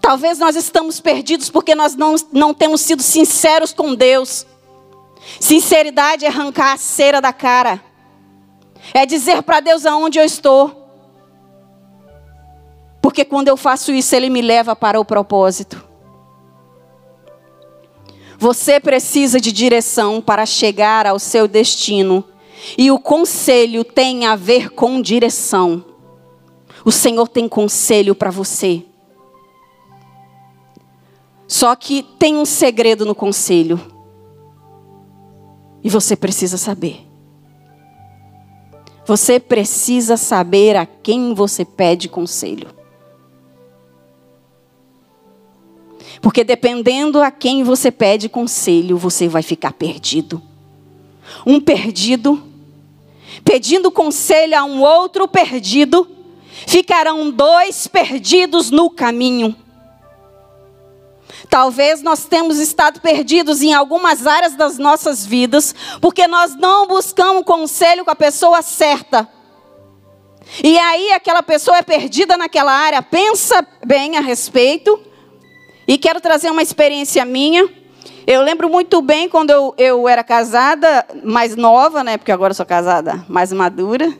Talvez 0.00 0.38
nós 0.38 0.56
estamos 0.56 1.00
perdidos 1.00 1.48
porque 1.48 1.74
nós 1.74 1.94
não, 1.94 2.16
não 2.32 2.52
temos 2.52 2.80
sido 2.80 3.02
sinceros 3.02 3.72
com 3.72 3.94
Deus. 3.94 4.44
Sinceridade 5.38 6.24
é 6.24 6.28
arrancar 6.28 6.72
a 6.72 6.76
cera 6.76 7.20
da 7.20 7.32
cara. 7.32 7.80
É 8.92 9.06
dizer 9.06 9.42
para 9.42 9.60
Deus 9.60 9.86
aonde 9.86 10.18
eu 10.18 10.24
estou. 10.24 10.81
Porque 13.02 13.24
quando 13.24 13.48
eu 13.48 13.56
faço 13.56 13.92
isso, 13.92 14.14
Ele 14.14 14.30
me 14.30 14.40
leva 14.40 14.76
para 14.76 15.00
o 15.00 15.04
propósito. 15.04 15.84
Você 18.38 18.78
precisa 18.78 19.40
de 19.40 19.50
direção 19.50 20.20
para 20.20 20.46
chegar 20.46 21.04
ao 21.06 21.18
seu 21.18 21.48
destino. 21.48 22.24
E 22.78 22.92
o 22.92 22.98
conselho 22.98 23.82
tem 23.82 24.24
a 24.24 24.36
ver 24.36 24.70
com 24.70 25.02
direção. 25.02 25.84
O 26.84 26.92
Senhor 26.92 27.26
tem 27.26 27.48
conselho 27.48 28.14
para 28.14 28.30
você. 28.30 28.84
Só 31.48 31.74
que 31.74 32.02
tem 32.02 32.36
um 32.36 32.44
segredo 32.44 33.04
no 33.04 33.14
conselho. 33.14 33.80
E 35.82 35.90
você 35.90 36.14
precisa 36.14 36.56
saber. 36.56 37.06
Você 39.06 39.40
precisa 39.40 40.16
saber 40.16 40.76
a 40.76 40.86
quem 40.86 41.34
você 41.34 41.64
pede 41.64 42.08
conselho. 42.08 42.81
Porque 46.22 46.44
dependendo 46.44 47.20
a 47.20 47.32
quem 47.32 47.64
você 47.64 47.90
pede 47.90 48.28
conselho, 48.28 48.96
você 48.96 49.26
vai 49.26 49.42
ficar 49.42 49.72
perdido. 49.72 50.40
Um 51.44 51.60
perdido, 51.60 52.40
pedindo 53.44 53.90
conselho 53.90 54.56
a 54.56 54.62
um 54.62 54.80
outro 54.80 55.26
perdido, 55.26 56.08
ficarão 56.64 57.28
dois 57.28 57.88
perdidos 57.88 58.70
no 58.70 58.88
caminho. 58.88 59.56
Talvez 61.50 62.02
nós 62.02 62.24
temos 62.24 62.58
estado 62.58 63.00
perdidos 63.00 63.60
em 63.60 63.74
algumas 63.74 64.24
áreas 64.24 64.54
das 64.54 64.78
nossas 64.78 65.26
vidas, 65.26 65.74
porque 66.00 66.28
nós 66.28 66.54
não 66.54 66.86
buscamos 66.86 67.42
conselho 67.44 68.04
com 68.04 68.10
a 68.12 68.16
pessoa 68.16 68.62
certa. 68.62 69.28
E 70.62 70.78
aí 70.78 71.10
aquela 71.10 71.42
pessoa 71.42 71.78
é 71.78 71.82
perdida 71.82 72.36
naquela 72.36 72.72
área, 72.72 73.02
pensa 73.02 73.66
bem 73.84 74.16
a 74.16 74.20
respeito, 74.20 75.11
e 75.86 75.98
quero 75.98 76.20
trazer 76.20 76.50
uma 76.50 76.62
experiência 76.62 77.24
minha. 77.24 77.68
Eu 78.26 78.42
lembro 78.42 78.68
muito 78.68 79.02
bem 79.02 79.28
quando 79.28 79.50
eu, 79.50 79.74
eu 79.76 80.08
era 80.08 80.22
casada, 80.22 81.04
mais 81.24 81.56
nova, 81.56 82.04
né? 82.04 82.16
Porque 82.16 82.30
agora 82.30 82.54
sou 82.54 82.64
casada 82.64 83.24
mais 83.28 83.52
madura. 83.52 84.12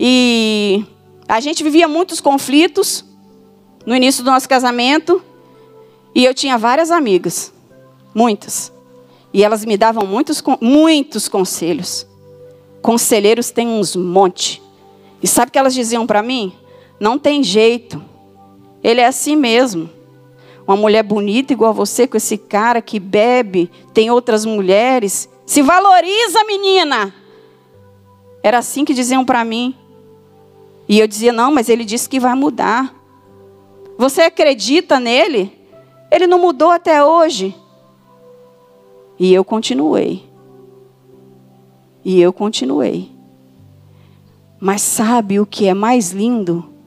E 0.00 0.84
a 1.28 1.40
gente 1.40 1.62
vivia 1.62 1.86
muitos 1.86 2.20
conflitos 2.20 3.04
no 3.84 3.94
início 3.94 4.24
do 4.24 4.30
nosso 4.30 4.48
casamento. 4.48 5.22
E 6.14 6.24
eu 6.24 6.32
tinha 6.32 6.56
várias 6.56 6.90
amigas, 6.90 7.52
muitas. 8.14 8.72
E 9.32 9.44
elas 9.44 9.64
me 9.64 9.76
davam 9.76 10.06
muitos, 10.06 10.42
muitos 10.60 11.28
conselhos. 11.28 12.06
Conselheiros 12.80 13.50
têm 13.50 13.68
uns 13.68 13.94
monte. 13.94 14.62
E 15.22 15.26
sabe 15.26 15.50
o 15.50 15.52
que 15.52 15.58
elas 15.58 15.74
diziam 15.74 16.06
para 16.06 16.22
mim? 16.22 16.54
Não 16.98 17.18
tem 17.18 17.42
jeito. 17.42 18.02
Ele 18.82 19.00
é 19.00 19.06
assim 19.06 19.36
mesmo 19.36 19.97
uma 20.68 20.76
mulher 20.76 21.02
bonita 21.02 21.54
igual 21.54 21.72
você, 21.72 22.06
com 22.06 22.18
esse 22.18 22.36
cara 22.36 22.82
que 22.82 23.00
bebe, 23.00 23.70
tem 23.94 24.10
outras 24.10 24.44
mulheres. 24.44 25.26
Se 25.46 25.62
valoriza, 25.62 26.44
menina! 26.44 27.14
Era 28.42 28.58
assim 28.58 28.84
que 28.84 28.92
diziam 28.92 29.24
para 29.24 29.42
mim. 29.46 29.74
E 30.86 31.00
eu 31.00 31.08
dizia: 31.08 31.32
não, 31.32 31.50
mas 31.50 31.70
ele 31.70 31.86
disse 31.86 32.06
que 32.06 32.20
vai 32.20 32.34
mudar. 32.34 32.94
Você 33.96 34.20
acredita 34.20 35.00
nele? 35.00 35.50
Ele 36.10 36.26
não 36.26 36.38
mudou 36.38 36.70
até 36.70 37.02
hoje. 37.02 37.54
E 39.18 39.32
eu 39.32 39.44
continuei. 39.44 40.22
E 42.04 42.20
eu 42.20 42.32
continuei. 42.32 43.10
Mas 44.60 44.82
sabe 44.82 45.40
o 45.40 45.46
que 45.46 45.66
é 45.66 45.72
mais 45.72 46.12
lindo? 46.12 46.77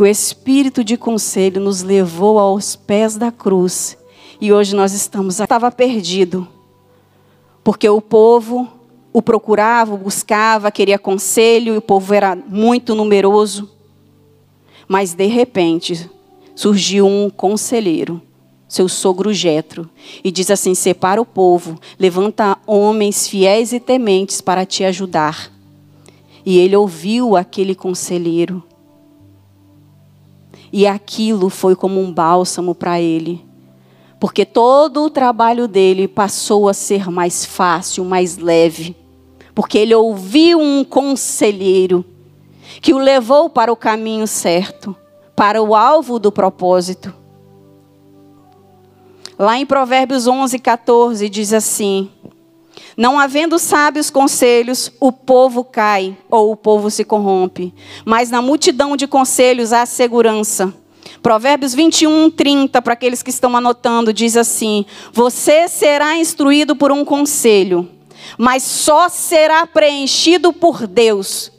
Que 0.00 0.04
o 0.04 0.06
espírito 0.06 0.82
de 0.82 0.96
conselho 0.96 1.60
nos 1.60 1.82
levou 1.82 2.38
aos 2.38 2.74
pés 2.74 3.18
da 3.18 3.30
cruz 3.30 3.98
e 4.40 4.50
hoje 4.50 4.74
nós 4.74 4.94
estamos. 4.94 5.40
Estava 5.40 5.70
perdido, 5.70 6.48
porque 7.62 7.86
o 7.86 8.00
povo 8.00 8.66
o 9.12 9.20
procurava, 9.20 9.92
o 9.92 9.98
buscava, 9.98 10.70
queria 10.70 10.98
conselho 10.98 11.74
e 11.74 11.76
o 11.76 11.82
povo 11.82 12.14
era 12.14 12.34
muito 12.34 12.94
numeroso. 12.94 13.70
Mas 14.88 15.12
de 15.12 15.26
repente 15.26 16.10
surgiu 16.54 17.06
um 17.06 17.28
conselheiro, 17.28 18.22
seu 18.66 18.88
sogro 18.88 19.34
Jetro, 19.34 19.86
e 20.24 20.32
diz 20.32 20.50
assim: 20.50 20.74
separa 20.74 21.20
o 21.20 21.26
povo, 21.26 21.78
levanta 21.98 22.56
homens 22.66 23.28
fiéis 23.28 23.70
e 23.74 23.78
tementes 23.78 24.40
para 24.40 24.64
te 24.64 24.82
ajudar. 24.82 25.52
E 26.42 26.56
ele 26.56 26.74
ouviu 26.74 27.36
aquele 27.36 27.74
conselheiro. 27.74 28.64
E 30.72 30.86
aquilo 30.86 31.48
foi 31.48 31.74
como 31.74 32.00
um 32.00 32.12
bálsamo 32.12 32.74
para 32.74 33.00
ele. 33.00 33.44
Porque 34.18 34.44
todo 34.44 35.04
o 35.04 35.10
trabalho 35.10 35.66
dele 35.66 36.06
passou 36.06 36.68
a 36.68 36.74
ser 36.74 37.10
mais 37.10 37.44
fácil, 37.44 38.04
mais 38.04 38.36
leve. 38.36 38.94
Porque 39.54 39.78
ele 39.78 39.94
ouviu 39.94 40.60
um 40.60 40.84
conselheiro 40.84 42.04
que 42.80 42.94
o 42.94 42.98
levou 42.98 43.50
para 43.50 43.72
o 43.72 43.76
caminho 43.76 44.26
certo, 44.26 44.94
para 45.34 45.62
o 45.62 45.74
alvo 45.74 46.18
do 46.18 46.30
propósito. 46.30 47.12
Lá 49.38 49.58
em 49.58 49.64
Provérbios 49.64 50.26
11, 50.26 50.58
14, 50.58 51.28
diz 51.28 51.52
assim: 51.52 52.10
não 52.96 53.18
havendo 53.18 53.58
sábios 53.58 54.10
conselhos, 54.10 54.92
o 55.00 55.10
povo 55.10 55.64
cai 55.64 56.16
ou 56.30 56.52
o 56.52 56.56
povo 56.56 56.90
se 56.90 57.04
corrompe. 57.04 57.72
Mas 58.04 58.30
na 58.30 58.42
multidão 58.42 58.96
de 58.96 59.06
conselhos 59.06 59.72
há 59.72 59.86
segurança. 59.86 60.74
Provérbios 61.22 61.74
21, 61.74 62.30
30, 62.30 62.80
para 62.80 62.94
aqueles 62.94 63.22
que 63.22 63.30
estão 63.30 63.56
anotando, 63.56 64.12
diz 64.12 64.36
assim: 64.36 64.86
Você 65.12 65.68
será 65.68 66.16
instruído 66.16 66.74
por 66.74 66.90
um 66.90 67.04
conselho, 67.04 67.88
mas 68.38 68.62
só 68.62 69.08
será 69.08 69.66
preenchido 69.66 70.52
por 70.52 70.86
Deus. 70.86 71.52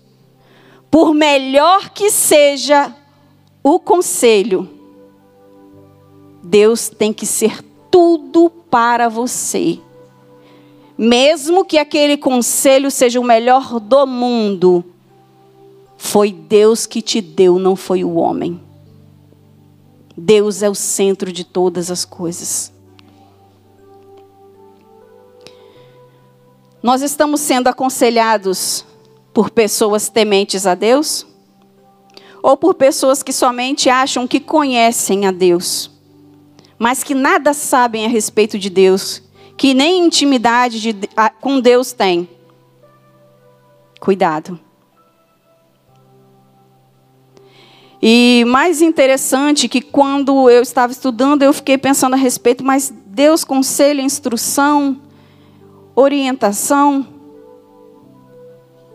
Por 0.90 1.14
melhor 1.14 1.90
que 1.92 2.12
seja 2.12 2.94
o 3.64 3.80
conselho, 3.80 4.70
Deus 6.44 6.90
tem 6.90 7.14
que 7.14 7.26
ser 7.26 7.64
tudo 7.90 8.50
para 8.50 9.08
você. 9.08 9.80
Mesmo 11.04 11.66
que 11.66 11.80
aquele 11.80 12.16
conselho 12.16 12.92
seja 12.92 13.20
o 13.20 13.24
melhor 13.24 13.80
do 13.80 14.06
mundo, 14.06 14.86
foi 15.98 16.32
Deus 16.32 16.86
que 16.86 17.02
te 17.02 17.20
deu, 17.20 17.58
não 17.58 17.76
foi 17.76 18.04
o 18.04 18.14
homem. 18.14 18.62
Deus 20.16 20.62
é 20.62 20.70
o 20.70 20.76
centro 20.76 21.32
de 21.32 21.44
todas 21.44 21.90
as 21.90 22.06
coisas. 22.06 22.72
Nós 26.84 27.02
estamos 27.02 27.42
sendo 27.42 27.68
aconselhados 27.68 28.86
por 29.34 29.50
pessoas 29.50 30.08
tementes 30.08 30.68
a 30.68 30.76
Deus? 30.76 31.26
Ou 32.44 32.56
por 32.56 32.76
pessoas 32.76 33.24
que 33.24 33.34
somente 33.34 33.90
acham 33.90 34.28
que 34.28 34.40
conhecem 34.40 35.26
a 35.26 35.32
Deus, 35.32 35.90
mas 36.78 37.04
que 37.04 37.16
nada 37.16 37.56
sabem 37.56 38.06
a 38.06 38.08
respeito 38.08 38.60
de 38.60 38.70
Deus 38.70 39.31
que 39.62 39.76
nem 39.76 40.04
intimidade 40.04 40.80
de, 40.80 41.08
a, 41.15 41.30
com 41.30 41.60
Deus 41.60 41.93
tem. 41.93 42.28
Cuidado. 44.00 44.60
E 48.02 48.43
mais 48.47 48.82
interessante 48.82 49.69
que 49.69 49.80
quando 49.80 50.50
eu 50.50 50.63
estava 50.63 50.91
estudando, 50.91 51.43
eu 51.43 51.54
fiquei 51.54 51.78
pensando 51.78 52.15
a 52.15 52.17
respeito, 52.17 52.63
mas 52.63 52.91
Deus 53.06 53.43
conselho, 53.43 54.02
instrução, 54.02 55.00
orientação. 55.95 57.06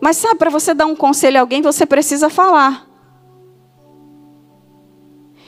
Mas 0.01 0.17
sabe, 0.17 0.35
para 0.35 0.49
você 0.49 0.73
dar 0.73 0.85
um 0.85 0.97
conselho 0.97 1.37
a 1.37 1.39
alguém, 1.39 1.61
você 1.61 1.85
precisa 1.85 2.29
falar. 2.29 2.85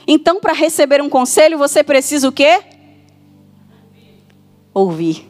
Então, 0.08 0.39
para 0.39 0.53
receber 0.53 1.01
um 1.01 1.10
conselho, 1.10 1.58
você 1.58 1.84
precisa 1.84 2.29
o 2.29 2.32
quê? 2.32 2.68
Ouvir. 4.73 5.29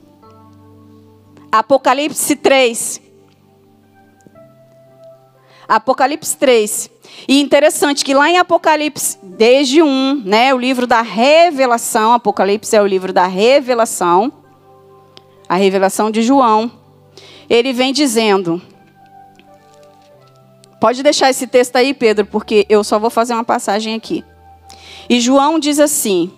Apocalipse 1.52 2.36
3. 2.36 3.02
Apocalipse 5.68 6.36
3. 6.38 6.90
E 7.28 7.42
interessante 7.42 8.04
que 8.04 8.14
lá 8.14 8.30
em 8.30 8.38
Apocalipse, 8.38 9.18
desde 9.22 9.82
1, 9.82 10.24
né, 10.26 10.54
o 10.54 10.58
livro 10.58 10.88
da 10.88 11.02
revelação, 11.02 12.14
Apocalipse 12.14 12.76
é 12.76 12.82
o 12.82 12.88
livro 12.88 13.14
da 13.14 13.28
revelação, 13.28 14.32
a 15.48 15.56
revelação 15.56 16.10
de 16.10 16.22
João, 16.22 16.72
ele 17.50 17.74
vem 17.74 17.92
dizendo. 17.92 18.62
Pode 20.80 21.04
deixar 21.04 21.30
esse 21.30 21.46
texto 21.46 21.76
aí, 21.76 21.94
Pedro, 21.94 22.26
porque 22.26 22.66
eu 22.70 22.84
só 22.84 22.98
vou 22.98 23.10
fazer 23.10 23.34
uma 23.34 23.44
passagem 23.44 23.96
aqui. 23.96 24.24
E 25.10 25.20
João 25.20 25.60
diz 25.60 25.80
assim: 25.80 26.32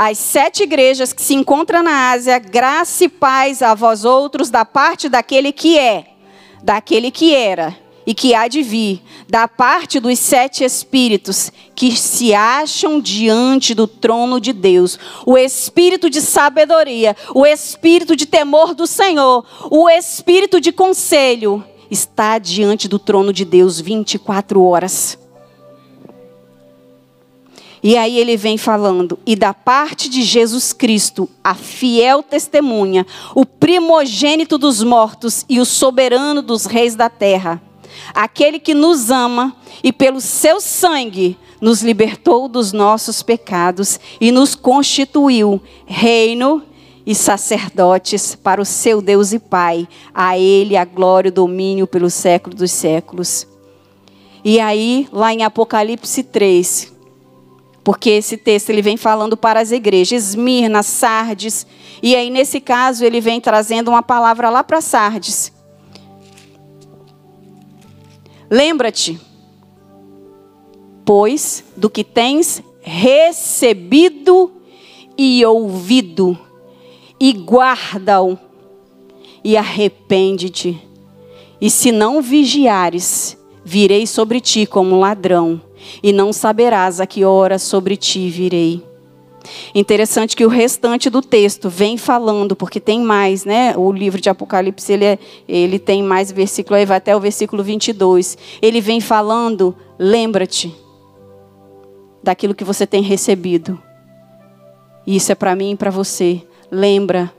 as 0.00 0.16
sete 0.16 0.62
igrejas 0.62 1.12
que 1.12 1.20
se 1.20 1.34
encontram 1.34 1.82
na 1.82 2.12
Ásia, 2.12 2.38
graça 2.38 3.02
e 3.02 3.08
paz 3.08 3.62
a 3.62 3.74
vós 3.74 4.04
outros 4.04 4.48
da 4.48 4.64
parte 4.64 5.08
daquele 5.08 5.50
que 5.50 5.76
é, 5.76 6.06
daquele 6.62 7.10
que 7.10 7.34
era 7.34 7.76
e 8.06 8.14
que 8.14 8.32
há 8.32 8.46
de 8.46 8.62
vir, 8.62 9.02
da 9.28 9.48
parte 9.48 9.98
dos 9.98 10.16
sete 10.20 10.62
espíritos 10.62 11.50
que 11.74 11.90
se 11.96 12.32
acham 12.32 13.00
diante 13.00 13.74
do 13.74 13.88
trono 13.88 14.40
de 14.40 14.52
Deus, 14.52 14.96
o 15.26 15.36
espírito 15.36 16.08
de 16.08 16.22
sabedoria, 16.22 17.16
o 17.34 17.44
espírito 17.44 18.14
de 18.14 18.24
temor 18.24 18.74
do 18.74 18.86
Senhor, 18.86 19.44
o 19.68 19.90
espírito 19.90 20.60
de 20.60 20.70
conselho, 20.70 21.62
está 21.90 22.38
diante 22.38 22.86
do 22.86 23.00
trono 23.00 23.32
de 23.32 23.44
Deus 23.44 23.80
24 23.80 24.62
horas. 24.62 25.18
E 27.82 27.96
aí 27.96 28.18
ele 28.18 28.36
vem 28.36 28.58
falando, 28.58 29.18
e 29.24 29.36
da 29.36 29.54
parte 29.54 30.08
de 30.08 30.22
Jesus 30.22 30.72
Cristo, 30.72 31.28
a 31.42 31.54
fiel 31.54 32.22
testemunha, 32.22 33.06
o 33.34 33.46
primogênito 33.46 34.58
dos 34.58 34.82
mortos 34.82 35.44
e 35.48 35.60
o 35.60 35.64
soberano 35.64 36.42
dos 36.42 36.66
reis 36.66 36.96
da 36.96 37.08
terra, 37.08 37.62
aquele 38.12 38.58
que 38.58 38.74
nos 38.74 39.10
ama 39.10 39.56
e 39.82 39.92
pelo 39.92 40.20
seu 40.20 40.60
sangue 40.60 41.38
nos 41.60 41.82
libertou 41.82 42.48
dos 42.48 42.72
nossos 42.72 43.22
pecados 43.22 43.98
e 44.20 44.30
nos 44.30 44.54
constituiu 44.54 45.60
reino 45.86 46.62
e 47.06 47.14
sacerdotes 47.14 48.34
para 48.34 48.60
o 48.60 48.64
seu 48.64 49.00
Deus 49.00 49.32
e 49.32 49.38
Pai. 49.38 49.88
A 50.14 50.38
ele 50.38 50.76
a 50.76 50.84
glória 50.84 51.28
e 51.28 51.32
o 51.32 51.34
domínio 51.34 51.86
pelos 51.86 52.14
séculos 52.14 52.58
dos 52.58 52.70
séculos. 52.70 53.46
E 54.44 54.60
aí, 54.60 55.08
lá 55.12 55.32
em 55.32 55.42
Apocalipse 55.42 56.22
3, 56.22 56.92
porque 57.88 58.10
esse 58.10 58.36
texto 58.36 58.68
ele 58.68 58.82
vem 58.82 58.98
falando 58.98 59.34
para 59.34 59.60
as 59.60 59.72
igrejas, 59.72 60.22
Esmirna, 60.22 60.82
Sardes, 60.82 61.66
e 62.02 62.14
aí 62.14 62.28
nesse 62.28 62.60
caso 62.60 63.02
ele 63.02 63.18
vem 63.18 63.40
trazendo 63.40 63.88
uma 63.88 64.02
palavra 64.02 64.50
lá 64.50 64.62
para 64.62 64.82
Sardes. 64.82 65.50
Lembra-te, 68.50 69.18
pois, 71.02 71.64
do 71.78 71.88
que 71.88 72.04
tens 72.04 72.62
recebido 72.82 74.52
e 75.16 75.42
ouvido, 75.46 76.38
e 77.18 77.32
guarda-o, 77.32 78.38
e 79.42 79.56
arrepende-te. 79.56 80.78
E 81.58 81.70
se 81.70 81.90
não 81.90 82.20
vigiares, 82.20 83.38
virei 83.64 84.06
sobre 84.06 84.42
ti 84.42 84.66
como 84.66 85.00
ladrão 85.00 85.67
e 86.02 86.12
não 86.12 86.32
saberás 86.32 87.00
a 87.00 87.06
que 87.06 87.24
hora 87.24 87.58
sobre 87.58 87.96
ti 87.96 88.28
virei. 88.28 88.82
Interessante 89.74 90.36
que 90.36 90.44
o 90.44 90.48
restante 90.48 91.08
do 91.08 91.22
texto 91.22 91.68
vem 91.68 91.96
falando, 91.96 92.56
porque 92.56 92.80
tem 92.80 93.00
mais, 93.00 93.44
né? 93.44 93.74
O 93.76 93.92
livro 93.92 94.20
de 94.20 94.28
Apocalipse, 94.28 94.92
ele, 94.92 95.04
é, 95.04 95.18
ele 95.48 95.78
tem 95.78 96.02
mais 96.02 96.30
versículo, 96.30 96.76
aí 96.76 96.84
vai 96.84 96.98
até 96.98 97.16
o 97.16 97.20
versículo 97.20 97.62
22. 97.62 98.36
Ele 98.60 98.80
vem 98.80 99.00
falando, 99.00 99.74
lembra-te 99.98 100.74
daquilo 102.22 102.54
que 102.54 102.64
você 102.64 102.86
tem 102.86 103.02
recebido. 103.02 103.80
Isso 105.06 105.32
é 105.32 105.34
para 105.34 105.56
mim 105.56 105.72
e 105.72 105.76
para 105.76 105.90
você. 105.90 106.42
Lembra, 106.70 107.32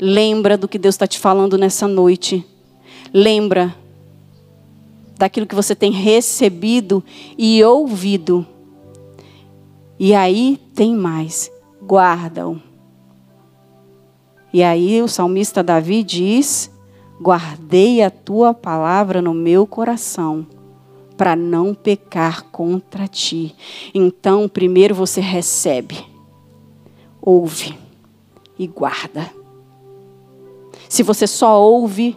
lembra 0.00 0.58
do 0.58 0.68
que 0.68 0.78
Deus 0.78 0.94
está 0.94 1.06
te 1.06 1.18
falando 1.18 1.56
nessa 1.56 1.88
noite. 1.88 2.44
Lembra 3.12 3.74
daquilo 5.16 5.46
que 5.46 5.54
você 5.54 5.74
tem 5.74 5.90
recebido 5.90 7.02
e 7.38 7.62
ouvido. 7.64 8.46
E 9.98 10.14
aí 10.14 10.60
tem 10.74 10.94
mais, 10.94 11.50
guardam. 11.82 12.60
E 14.52 14.62
aí 14.62 15.02
o 15.02 15.08
salmista 15.08 15.62
Davi 15.62 16.02
diz: 16.02 16.70
Guardei 17.20 18.02
a 18.02 18.10
tua 18.10 18.52
palavra 18.52 19.22
no 19.22 19.32
meu 19.32 19.66
coração, 19.66 20.46
para 21.16 21.36
não 21.36 21.74
pecar 21.74 22.44
contra 22.50 23.06
ti. 23.06 23.54
Então, 23.94 24.48
primeiro 24.48 24.94
você 24.94 25.20
recebe, 25.20 26.04
ouve 27.20 27.78
e 28.58 28.66
guarda. 28.66 29.30
Se 30.88 31.02
você 31.02 31.26
só 31.26 31.60
ouve 31.60 32.16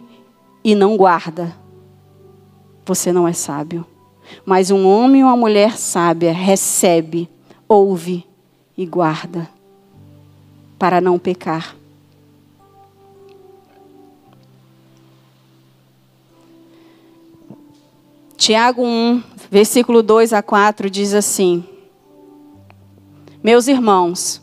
e 0.62 0.74
não 0.74 0.96
guarda, 0.96 1.56
você 2.88 3.12
não 3.12 3.28
é 3.28 3.32
sábio. 3.32 3.86
Mas 4.44 4.70
um 4.70 4.86
homem 4.86 5.22
ou 5.22 5.30
uma 5.30 5.36
mulher 5.36 5.76
sábia 5.76 6.32
recebe, 6.32 7.28
ouve 7.68 8.26
e 8.76 8.84
guarda 8.84 9.48
para 10.78 11.00
não 11.00 11.18
pecar. 11.18 11.76
Tiago 18.36 18.82
1, 18.84 19.22
versículo 19.50 20.02
2 20.02 20.32
a 20.32 20.42
4 20.42 20.88
diz 20.88 21.12
assim: 21.12 21.64
Meus 23.42 23.66
irmãos, 23.66 24.40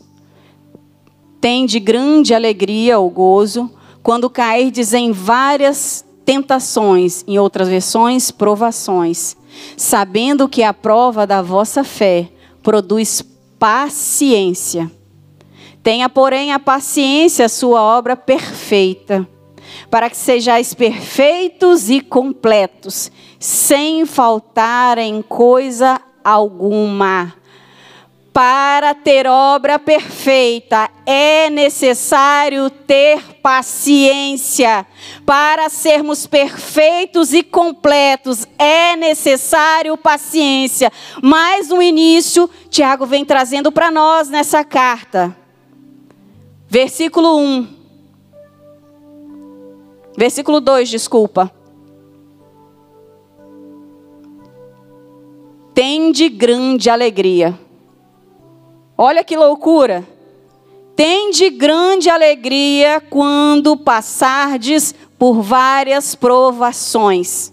de 1.64 1.78
grande 1.78 2.34
alegria 2.34 2.98
ou 2.98 3.08
gozo 3.08 3.70
quando 4.02 4.30
cairdes 4.30 4.92
em 4.92 5.10
várias 5.10 6.05
tentações, 6.26 7.24
em 7.26 7.38
outras 7.38 7.68
versões, 7.68 8.32
provações, 8.32 9.36
sabendo 9.76 10.48
que 10.48 10.64
a 10.64 10.74
prova 10.74 11.24
da 11.24 11.40
vossa 11.40 11.84
fé 11.84 12.28
produz 12.62 13.24
paciência. 13.58 14.90
Tenha, 15.84 16.08
porém, 16.08 16.52
a 16.52 16.58
paciência 16.58 17.46
a 17.46 17.48
sua 17.48 17.80
obra 17.80 18.16
perfeita, 18.16 19.26
para 19.88 20.10
que 20.10 20.16
sejais 20.16 20.74
perfeitos 20.74 21.88
e 21.88 22.00
completos, 22.00 23.10
sem 23.38 24.04
faltar 24.04 24.98
em 24.98 25.22
coisa 25.22 26.00
alguma. 26.24 27.32
Para 28.36 28.92
ter 28.92 29.26
obra 29.26 29.78
perfeita 29.78 30.90
é 31.06 31.48
necessário 31.48 32.68
ter 32.68 33.40
paciência. 33.40 34.86
Para 35.24 35.70
sermos 35.70 36.26
perfeitos 36.26 37.32
e 37.32 37.42
completos 37.42 38.46
é 38.58 38.94
necessário 38.94 39.96
paciência. 39.96 40.92
Mas 41.22 41.70
no 41.70 41.80
início, 41.80 42.46
Tiago 42.68 43.06
vem 43.06 43.24
trazendo 43.24 43.72
para 43.72 43.90
nós 43.90 44.28
nessa 44.28 44.62
carta. 44.62 45.34
Versículo 46.68 47.38
1. 47.38 47.68
Versículo 50.14 50.60
2, 50.60 50.90
desculpa. 50.90 51.50
Tende 55.72 56.28
grande 56.28 56.90
alegria 56.90 57.64
Olha 58.98 59.22
que 59.22 59.36
loucura. 59.36 60.06
Tende 60.94 61.50
grande 61.50 62.08
alegria 62.08 63.02
quando 63.10 63.76
passardes 63.76 64.94
por 65.18 65.42
várias 65.42 66.14
provações. 66.14 67.52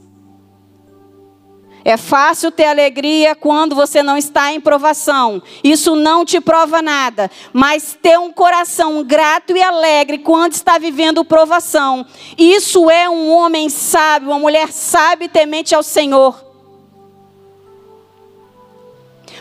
É 1.85 1.97
fácil 1.97 2.49
ter 2.49 2.65
alegria 2.65 3.35
quando 3.35 3.75
você 3.75 4.01
não 4.01 4.15
está 4.15 4.53
em 4.53 4.61
provação. 4.61 5.43
Isso 5.61 5.97
não 5.97 6.23
te 6.23 6.39
prova 6.39 6.81
nada. 6.81 7.29
Mas 7.51 7.97
ter 8.01 8.17
um 8.17 8.31
coração 8.31 9.03
grato 9.03 9.55
e 9.55 9.61
alegre 9.61 10.19
quando 10.19 10.53
está 10.53 10.77
vivendo 10.77 11.25
provação. 11.25 12.05
Isso 12.37 12.89
é 12.89 13.09
um 13.09 13.29
homem 13.29 13.67
sábio, 13.67 14.29
uma 14.29 14.39
mulher 14.39 14.71
sábia 14.71 15.25
e 15.25 15.29
temente 15.29 15.75
ao 15.75 15.83
Senhor. 15.83 16.41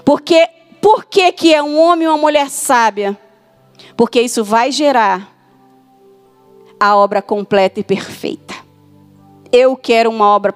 Porque 0.05 0.49
por 0.83 1.05
que, 1.05 1.31
que 1.31 1.55
é 1.55 1.63
um 1.63 1.81
homem 1.81 2.09
ou 2.09 2.15
uma 2.15 2.21
mulher 2.21 2.51
sábia? 2.51 3.17
Porque 3.97 4.21
isso 4.21 4.43
vai 4.43 4.73
gerar 4.73 5.33
a 6.79 6.97
obra 6.97 7.23
completa 7.23 7.79
e 7.79 7.85
perfeita. 7.85 8.53
Eu 9.53 9.77
quero 9.77 10.11
uma 10.11 10.27
obra 10.27 10.53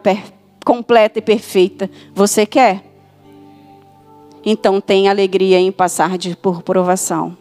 completa 0.64 1.20
e 1.20 1.22
perfeita. 1.22 1.88
Você 2.12 2.44
quer? 2.44 2.82
Então 4.44 4.80
tem 4.80 5.08
alegria 5.08 5.60
em 5.60 5.70
passar 5.70 6.18
de, 6.18 6.34
por 6.34 6.60
provação. 6.62 7.38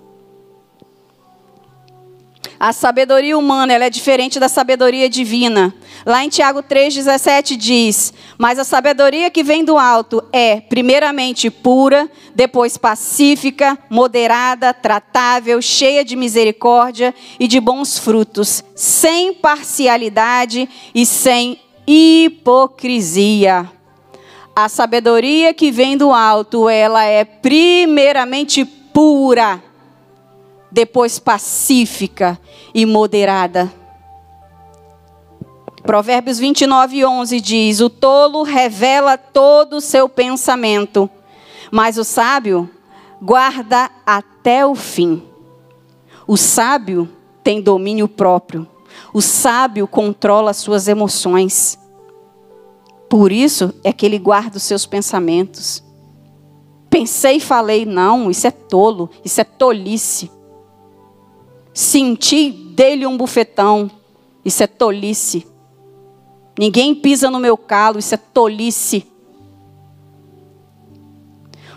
A 2.59 2.71
sabedoria 2.71 3.37
humana 3.37 3.73
ela 3.73 3.85
é 3.85 3.89
diferente 3.89 4.39
da 4.39 4.47
sabedoria 4.47 5.09
divina. 5.09 5.73
Lá 6.05 6.23
em 6.23 6.29
Tiago 6.29 6.63
3,17 6.63 7.55
diz: 7.55 8.13
Mas 8.37 8.57
a 8.57 8.63
sabedoria 8.63 9.29
que 9.29 9.43
vem 9.43 9.63
do 9.63 9.77
alto 9.77 10.23
é, 10.31 10.61
primeiramente, 10.61 11.49
pura, 11.49 12.09
depois 12.33 12.77
pacífica, 12.77 13.77
moderada, 13.89 14.73
tratável, 14.73 15.61
cheia 15.61 16.03
de 16.03 16.15
misericórdia 16.15 17.13
e 17.39 17.47
de 17.47 17.59
bons 17.59 17.97
frutos, 17.97 18.63
sem 18.75 19.33
parcialidade 19.33 20.69
e 20.93 21.05
sem 21.05 21.59
hipocrisia. 21.87 23.69
A 24.55 24.69
sabedoria 24.69 25.53
que 25.53 25.69
vem 25.69 25.97
do 25.97 26.13
alto, 26.13 26.69
ela 26.69 27.03
é 27.03 27.25
primeiramente 27.25 28.63
pura 28.63 29.61
depois 30.75 31.19
pacífica 31.19 32.37
e 32.73 32.85
moderada. 32.85 33.71
Provérbios 35.83 36.37
29, 36.37 37.05
11 37.05 37.39
diz: 37.39 37.79
O 37.79 37.89
tolo 37.89 38.43
revela 38.43 39.17
todo 39.17 39.77
o 39.77 39.81
seu 39.81 40.09
pensamento, 40.09 41.09
mas 41.71 41.97
o 41.97 42.03
sábio 42.03 42.69
guarda 43.21 43.89
até 44.05 44.65
o 44.65 44.75
fim. 44.75 45.23
O 46.27 46.35
sábio 46.35 47.07
tem 47.41 47.61
domínio 47.61 48.09
próprio. 48.09 48.67
O 49.13 49.21
sábio 49.21 49.87
controla 49.87 50.51
suas 50.51 50.89
emoções. 50.89 51.79
Por 53.09 53.31
isso 53.31 53.73
é 53.81 53.93
que 53.93 54.05
ele 54.05 54.19
guarda 54.19 54.57
os 54.57 54.63
seus 54.63 54.85
pensamentos. 54.85 55.81
Pensei 56.89 57.37
e 57.37 57.39
falei, 57.39 57.85
não, 57.85 58.29
isso 58.29 58.45
é 58.45 58.51
tolo, 58.51 59.09
isso 59.23 59.39
é 59.39 59.45
tolice. 59.45 60.34
Senti 61.75 62.51
dele 62.51 63.05
um 63.05 63.17
bufetão. 63.17 63.91
Isso 64.45 64.63
é 64.63 64.67
tolice. 64.67 65.45
Ninguém 66.57 66.95
pisa 66.95 67.29
no 67.29 67.37
meu 67.37 67.57
calo, 67.57 67.99
isso 67.99 68.15
é 68.15 68.17
tolice. 68.17 69.05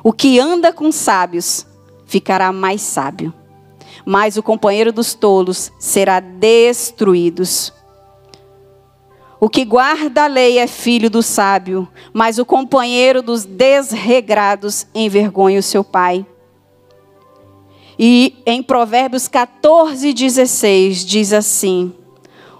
O 0.04 0.12
que 0.12 0.38
anda 0.38 0.72
com 0.72 0.92
sábios 0.92 1.66
ficará 2.06 2.52
mais 2.52 2.80
sábio, 2.80 3.34
mas 4.06 4.36
o 4.36 4.42
companheiro 4.42 4.92
dos 4.92 5.14
tolos 5.14 5.72
será 5.80 6.20
destruído. 6.20 7.42
O 9.40 9.48
que 9.48 9.64
guarda 9.64 10.24
a 10.24 10.28
lei 10.28 10.58
é 10.58 10.68
filho 10.68 11.10
do 11.10 11.24
sábio, 11.24 11.88
mas 12.12 12.38
o 12.38 12.46
companheiro 12.46 13.20
dos 13.20 13.44
desregrados 13.44 14.86
envergonha 14.94 15.58
o 15.58 15.62
seu 15.62 15.82
pai. 15.82 16.24
E 17.98 18.36
em 18.46 18.62
Provérbios 18.62 19.26
14, 19.26 20.12
16 20.12 21.04
diz 21.04 21.32
assim: 21.32 21.92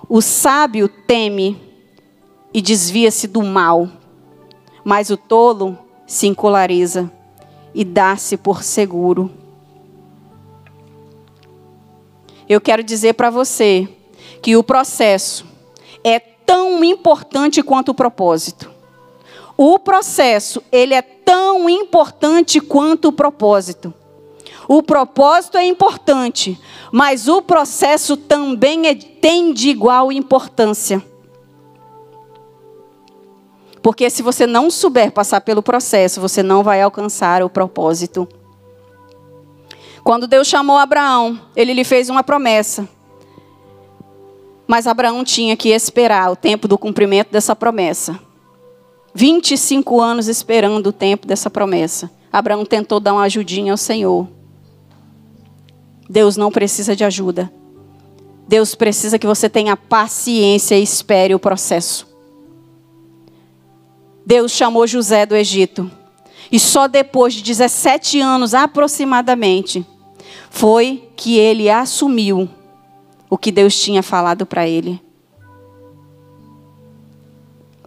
O 0.09 0.21
sábio 0.21 0.89
teme 0.89 1.57
e 2.53 2.61
desvia-se 2.61 3.29
do 3.29 3.43
mal, 3.43 3.89
mas 4.83 5.11
o 5.11 5.17
tolo 5.17 5.79
se 6.07 6.27
encolariza 6.27 7.11
e 7.73 7.85
dá-se 7.85 8.37
por 8.37 8.65
seguro. 8.65 9.31
Eu 12.49 12.61
quero 12.61 12.83
dizer 12.83 13.13
para 13.13 13.31
você 13.31 13.87
que 14.43 14.57
o 14.57 14.65
processo 14.65 15.47
é 16.03 16.19
tão 16.19 16.83
importante 16.83 17.63
quanto 17.63 17.91
o 17.91 17.95
propósito. 17.95 18.71
O 19.57 19.79
processo, 19.79 20.63
ele 20.73 20.95
é 20.95 21.03
tão 21.03 21.69
importante 21.69 22.61
quanto 22.61 23.09
o 23.09 23.13
propósito. 23.13 23.93
O 24.69 24.83
propósito 24.83 25.57
é 25.57 25.65
importante, 25.65 26.61
mas 26.93 27.27
o 27.27 27.41
processo 27.41 28.19
também 28.19 28.87
é, 28.87 28.95
tem 28.95 29.55
de 29.55 29.71
igual 29.71 30.13
importância. 30.13 31.03
Porque 33.83 34.11
se 34.11 34.23
você 34.23 34.47
não 34.47 34.71
souber 34.71 35.11
passar 35.11 35.41
pelo 35.41 35.63
processo, 35.63 36.21
você 36.21 36.43
não 36.43 36.63
vai 36.63 36.83
alcançar 36.83 37.43
o 37.43 37.49
propósito. 37.49 38.29
Quando 40.05 40.27
Deus 40.27 40.47
chamou 40.47 40.77
Abraão, 40.77 41.41
ele 41.57 41.73
lhe 41.73 41.85
fez 41.85 42.11
uma 42.11 42.23
promessa. 42.23 42.87
Mas 44.67 44.87
Abraão 44.87 45.25
tinha 45.25 45.57
que 45.57 45.71
esperar 45.71 46.31
o 46.31 46.37
tempo 46.37 46.69
do 46.69 46.77
cumprimento 46.77 47.31
dessa 47.31 47.57
promessa. 47.57 48.21
25 49.15 49.99
anos 49.99 50.29
esperando 50.29 50.89
o 50.89 50.93
tempo 50.93 51.27
dessa 51.27 51.49
promessa. 51.49 52.11
Abraão 52.31 52.67
tentou 52.67 53.01
dar 53.01 53.15
uma 53.15 53.23
ajudinha 53.23 53.73
ao 53.73 53.79
Senhor. 53.79 54.29
Deus 56.09 56.37
não 56.37 56.51
precisa 56.51 56.97
de 56.97 57.05
ajuda. 57.05 57.53
Deus 58.47 58.75
precisa 58.75 59.19
que 59.19 59.27
você 59.27 59.49
tenha 59.49 59.77
paciência 59.77 60.75
e 60.79 60.83
espere 60.83 61.35
o 61.35 61.39
processo. 61.39 62.09
Deus 64.25 64.53
chamou 64.53 64.87
José 64.87 65.27
do 65.27 65.37
Egito. 65.37 65.91
E 66.51 66.59
só 66.59 66.89
depois 66.89 67.35
de 67.35 67.43
17 67.43 68.21
anos 68.21 68.55
aproximadamente 68.55 69.87
foi 70.51 71.11
que 71.15 71.37
ele 71.37 71.69
assumiu 71.69 72.49
o 73.29 73.37
que 73.37 73.53
Deus 73.53 73.79
tinha 73.79 74.03
falado 74.03 74.47
para 74.47 74.67
ele. 74.67 75.01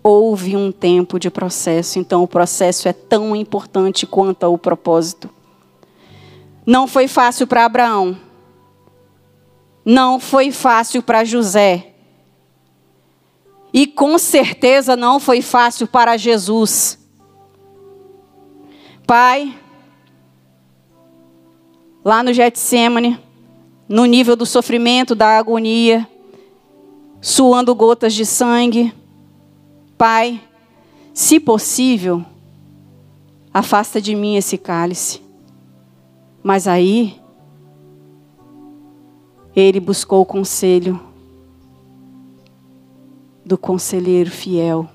Houve 0.04 0.56
um 0.56 0.72
tempo 0.72 1.20
de 1.20 1.30
processo, 1.30 2.00
então 2.00 2.24
o 2.24 2.28
processo 2.28 2.88
é 2.88 2.94
tão 2.94 3.36
importante 3.36 4.06
quanto 4.06 4.46
o 4.46 4.58
propósito. 4.58 5.30
Não 6.66 6.88
foi 6.88 7.08
fácil 7.08 7.48
para 7.48 7.66
Abraão. 7.66 8.18
Não 9.84 10.20
foi 10.20 10.52
fácil 10.52 11.02
para 11.02 11.24
José. 11.24 11.94
E 13.74 13.88
com 13.88 14.18
certeza 14.18 14.96
não 14.96 15.20
foi 15.20 15.42
fácil 15.42 15.88
para 15.88 16.18
Jesus. 16.18 17.00
Pai, 19.08 19.58
lá 22.04 22.22
no 22.22 22.34
Getsemane, 22.34 23.20
no 23.88 24.06
nível 24.06 24.36
do 24.36 24.46
sofrimento, 24.46 25.16
da 25.16 25.38
agonia, 25.38 26.08
suando 27.20 27.74
gotas 27.74 28.14
de 28.14 28.26
sangue. 28.26 28.94
Pai, 29.98 30.42
se 31.14 31.40
possível, 31.40 32.26
afasta 33.54 34.02
de 34.02 34.16
mim 34.16 34.36
esse 34.36 34.58
cálice. 34.58 35.22
Mas 36.44 36.68
aí, 36.68 37.20
ele 39.56 39.80
buscou 39.80 40.22
o 40.22 40.26
conselho 40.26 41.00
do 43.46 43.58
conselheiro 43.58 44.32
fiel 44.32 44.88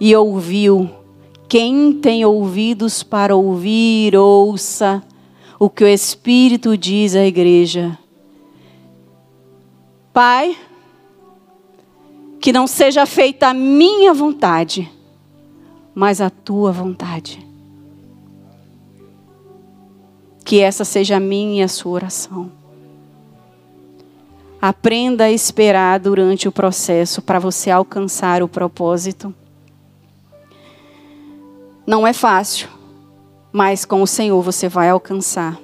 e 0.00 0.14
ouviu. 0.14 0.90
Quem 1.48 1.94
tem 1.94 2.24
ouvidos 2.24 3.02
para 3.02 3.34
ouvir, 3.34 4.14
ouça 4.14 5.02
o 5.58 5.70
que 5.70 5.82
o 5.82 5.88
Espírito 5.88 6.76
diz 6.76 7.16
à 7.16 7.24
igreja. 7.24 7.98
Pai, 10.12 10.56
que 12.40 12.52
não 12.52 12.66
seja 12.66 13.06
feita 13.06 13.48
a 13.48 13.54
minha 13.54 14.12
vontade, 14.12 14.90
mas 15.94 16.20
a 16.20 16.28
tua 16.28 16.70
vontade. 16.70 17.47
Que 20.48 20.60
essa 20.60 20.82
seja 20.82 21.18
a 21.18 21.20
minha 21.20 21.60
e 21.60 21.62
a 21.62 21.68
sua 21.68 21.92
oração. 21.92 22.50
Aprenda 24.60 25.24
a 25.24 25.30
esperar 25.30 26.00
durante 26.00 26.48
o 26.48 26.52
processo 26.52 27.20
para 27.20 27.38
você 27.38 27.70
alcançar 27.70 28.42
o 28.42 28.48
propósito. 28.48 29.34
Não 31.86 32.06
é 32.06 32.14
fácil 32.14 32.78
mas 33.52 33.84
com 33.84 34.02
o 34.02 34.06
Senhor 34.06 34.42
você 34.42 34.68
vai 34.68 34.90
alcançar. 34.90 35.58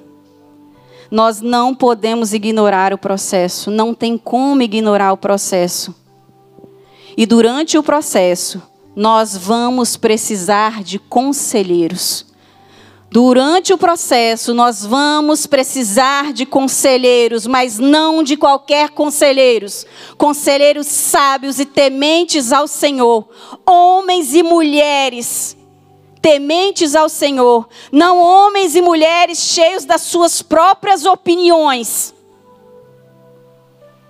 Nós 1.09 1.39
não 1.39 1.73
podemos 1.73 2.33
ignorar 2.33 2.93
o 2.93 2.97
processo, 2.97 3.69
não 3.69 3.93
tem 3.93 4.17
como 4.17 4.61
ignorar 4.61 5.13
o 5.13 5.17
processo. 5.17 5.93
E 7.15 7.25
durante 7.25 7.77
o 7.77 7.83
processo, 7.83 8.61
nós 8.95 9.37
vamos 9.37 9.95
precisar 9.95 10.83
de 10.83 10.97
conselheiros. 10.97 12.25
Durante 13.15 13.71
o 13.71 13.77
processo, 13.77 14.53
nós 14.53 14.85
vamos 14.85 15.47
precisar 15.47 16.33
de 16.33 16.45
conselheiros, 16.45 17.47
mas 17.47 17.79
não 17.79 18.21
de 18.21 18.35
qualquer 18.35 18.89
conselheiros. 18.89 19.85
Conselheiros 20.17 20.87
sábios 20.87 21.57
e 21.57 21.63
tementes 21.63 22.51
ao 22.51 22.67
Senhor, 22.67 23.25
homens 23.65 24.33
e 24.33 24.43
mulheres 24.43 25.55
tementes 26.21 26.93
ao 26.93 27.07
Senhor, 27.07 27.69
não 27.89 28.19
homens 28.19 28.75
e 28.75 28.81
mulheres 28.81 29.39
cheios 29.39 29.85
das 29.85 30.01
suas 30.01 30.41
próprias 30.41 31.05
opiniões, 31.05 32.13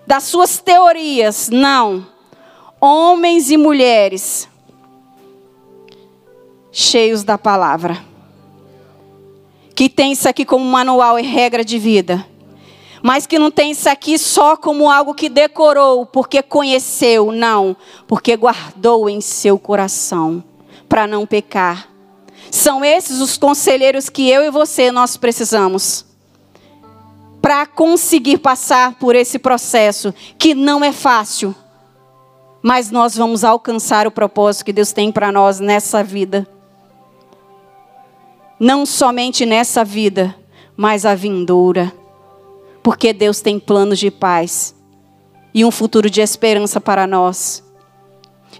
das 0.07 0.23
suas 0.23 0.57
teorias, 0.57 1.47
não. 1.47 2.07
Homens 2.81 3.51
e 3.51 3.55
mulheres 3.57 4.49
cheios 6.71 7.23
da 7.23 7.37
palavra, 7.37 8.14
que 9.76 9.89
tem 9.89 10.13
isso 10.13 10.28
aqui 10.30 10.45
como 10.45 10.63
manual 10.65 11.19
e 11.19 11.23
regra 11.23 11.63
de 11.63 11.78
vida 11.78 12.26
mas 13.05 13.28
que 13.28 13.38
não 13.38 13.51
tem 13.51 13.69
isso 13.69 13.88
aqui 13.88 14.17
só 14.17 14.57
como 14.57 14.89
algo 14.89 15.13
que 15.13 15.30
decorou, 15.30 16.07
porque 16.07 16.41
conheceu, 16.41 17.32
não, 17.32 17.78
porque 18.07 18.36
guardou 18.36 19.07
em 19.07 19.21
seu 19.21 19.59
coração 19.59 20.43
para 20.89 21.05
não 21.05 21.23
pecar. 21.23 21.88
São 22.49 22.84
esses 22.84 23.21
os 23.21 23.38
conselheiros 23.38 24.09
que 24.09 24.28
eu 24.28 24.41
e 24.41 24.49
você 24.49 24.91
nós 24.91 25.17
precisamos 25.17 26.03
para 27.43 27.67
conseguir 27.67 28.39
passar 28.39 28.95
por 28.95 29.15
esse 29.15 29.38
processo 29.38 30.11
que 30.36 30.55
não 30.55 30.84
é 30.84 30.91
fácil, 30.91 31.53
mas 32.59 32.89
nós 32.89 33.15
vamos 33.15 33.43
alcançar 33.43 34.07
o 34.07 34.11
propósito 34.11 34.65
que 34.65 34.73
Deus 34.73 34.91
tem 34.91 35.11
para 35.11 35.32
nós 35.32 35.59
nessa 35.59 36.03
vida. 36.03 36.47
Não 38.59 38.85
somente 38.85 39.45
nessa 39.45 39.83
vida, 39.83 40.35
mas 40.77 41.05
a 41.05 41.15
vindoura. 41.15 41.91
Porque 42.81 43.11
Deus 43.11 43.41
tem 43.41 43.59
planos 43.59 43.99
de 43.99 44.11
paz 44.11 44.75
e 45.53 45.65
um 45.65 45.71
futuro 45.71 46.09
de 46.09 46.21
esperança 46.21 46.79
para 46.79 47.07
nós. 47.07 47.63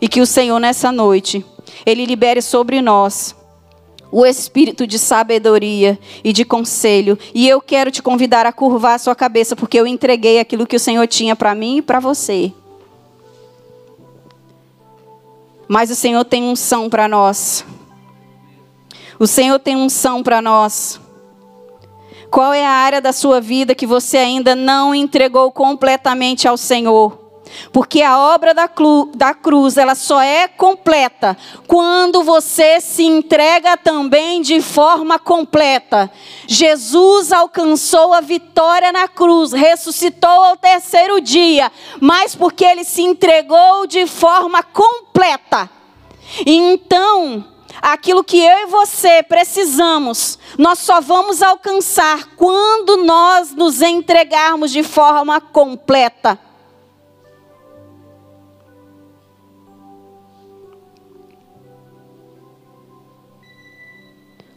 E 0.02 0.08
que 0.08 0.22
o 0.22 0.26
Senhor 0.26 0.60
nessa 0.60 0.92
noite 0.92 1.46
ele 1.86 2.06
libere 2.06 2.42
sobre 2.42 2.82
nós 2.82 3.36
o 4.12 4.26
espírito 4.26 4.88
de 4.88 4.98
sabedoria 4.98 6.00
e 6.24 6.32
de 6.32 6.46
conselho. 6.46 7.18
E 7.34 7.50
eu 7.50 7.60
quero 7.60 7.92
te 7.92 8.02
convidar 8.02 8.46
a 8.46 8.54
curvar 8.54 8.96
a 8.96 9.00
sua 9.00 9.16
cabeça, 9.16 9.56
porque 9.56 9.78
eu 9.78 9.86
entreguei 9.86 10.40
aquilo 10.40 10.66
que 10.66 10.76
o 10.76 10.80
Senhor 10.80 11.06
tinha 11.08 11.36
para 11.36 11.54
mim 11.54 11.78
e 11.78 11.82
para 11.82 12.00
você. 12.00 12.54
Mas 15.68 15.90
o 15.90 15.96
Senhor 15.96 16.24
tem 16.24 16.44
unção 16.44 16.90
para 16.90 17.08
nós. 17.08 17.66
O 19.20 19.28
Senhor 19.28 19.60
tem 19.60 19.76
unção 19.76 20.22
para 20.22 20.42
nós. 20.42 21.00
Qual 22.30 22.54
é 22.54 22.66
a 22.66 22.70
área 22.72 23.00
da 23.00 23.14
sua 23.14 23.40
vida 23.40 23.74
que 23.74 23.86
você 23.88 24.18
ainda 24.18 24.56
não 24.56 24.94
entregou 24.94 25.52
completamente 25.52 26.48
ao 26.48 26.58
Senhor? 26.58 27.26
Porque 27.72 28.02
a 28.02 28.18
obra 28.18 28.54
da, 28.54 28.70
da 29.16 29.34
cruz, 29.34 29.78
ela 29.78 29.96
só 29.96 30.22
é 30.22 30.48
completa 30.48 31.38
quando 31.68 32.24
você 32.24 32.82
se 32.82 33.04
entrega 33.04 33.78
também 33.78 34.42
de 34.42 34.62
forma 34.62 35.20
completa. 35.20 36.12
Jesus 36.48 37.32
alcançou 37.32 38.14
a 38.14 38.22
vitória 38.22 38.92
na 38.92 39.08
cruz, 39.08 39.54
ressuscitou 39.54 40.30
ao 40.30 40.58
terceiro 40.58 41.22
dia, 41.22 41.72
mas 42.02 42.36
porque 42.36 42.66
ele 42.66 42.84
se 42.84 43.02
entregou 43.02 43.88
de 43.88 44.08
forma 44.08 44.62
completa. 44.64 45.70
Então, 46.46 47.46
aquilo 47.86 48.24
que 48.24 48.40
eu 48.40 48.64
e 48.64 48.66
você 48.66 49.22
precisamos, 49.22 50.40
nós 50.58 50.80
só 50.80 51.00
vamos 51.00 51.44
alcançar 51.44 52.36
quando 52.36 52.98
nós 52.98 53.52
nos 53.52 53.80
entregarmos 53.80 54.72
de 54.72 54.82
forma 54.82 55.40
completa. 55.40 56.40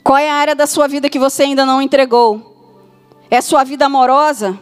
Qual 0.03 0.17
é 0.17 0.31
a 0.31 0.35
área 0.35 0.55
da 0.55 0.67
sua 0.67 0.89
vida 0.89 1.11
que 1.11 1.19
você 1.19 1.43
ainda 1.43 1.67
não 1.67 1.83
entregou? 1.83 2.57
É 3.31 3.43
sua 3.43 3.63
vida 3.63 3.85
amorosa? 3.85 4.59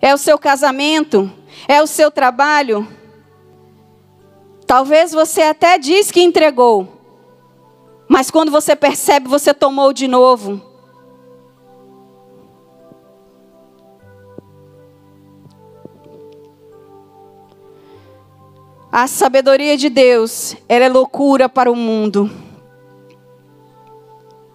É 0.00 0.14
o 0.14 0.18
seu 0.18 0.38
casamento? 0.38 1.32
É 1.66 1.82
o 1.82 1.86
seu 1.88 2.12
trabalho? 2.12 2.86
Talvez 4.66 5.12
você 5.12 5.42
até 5.42 5.78
diz 5.78 6.10
que 6.10 6.20
entregou, 6.20 6.88
mas 8.08 8.30
quando 8.30 8.50
você 8.50 8.74
percebe, 8.74 9.28
você 9.28 9.54
tomou 9.54 9.92
de 9.92 10.08
novo. 10.08 10.60
A 18.90 19.06
sabedoria 19.06 19.76
de 19.76 19.88
Deus, 19.88 20.56
ela 20.68 20.86
é 20.86 20.88
loucura 20.88 21.48
para 21.48 21.70
o 21.70 21.76
mundo. 21.76 22.30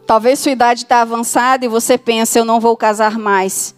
Talvez 0.06 0.40
sua 0.40 0.52
idade 0.52 0.84
está 0.84 1.02
avançada 1.02 1.64
e 1.64 1.70
você 1.70 1.98
pensa, 1.98 2.40
eu 2.40 2.44
não 2.44 2.60
vou 2.60 2.76
casar 2.76 3.18
mais. 3.18 3.76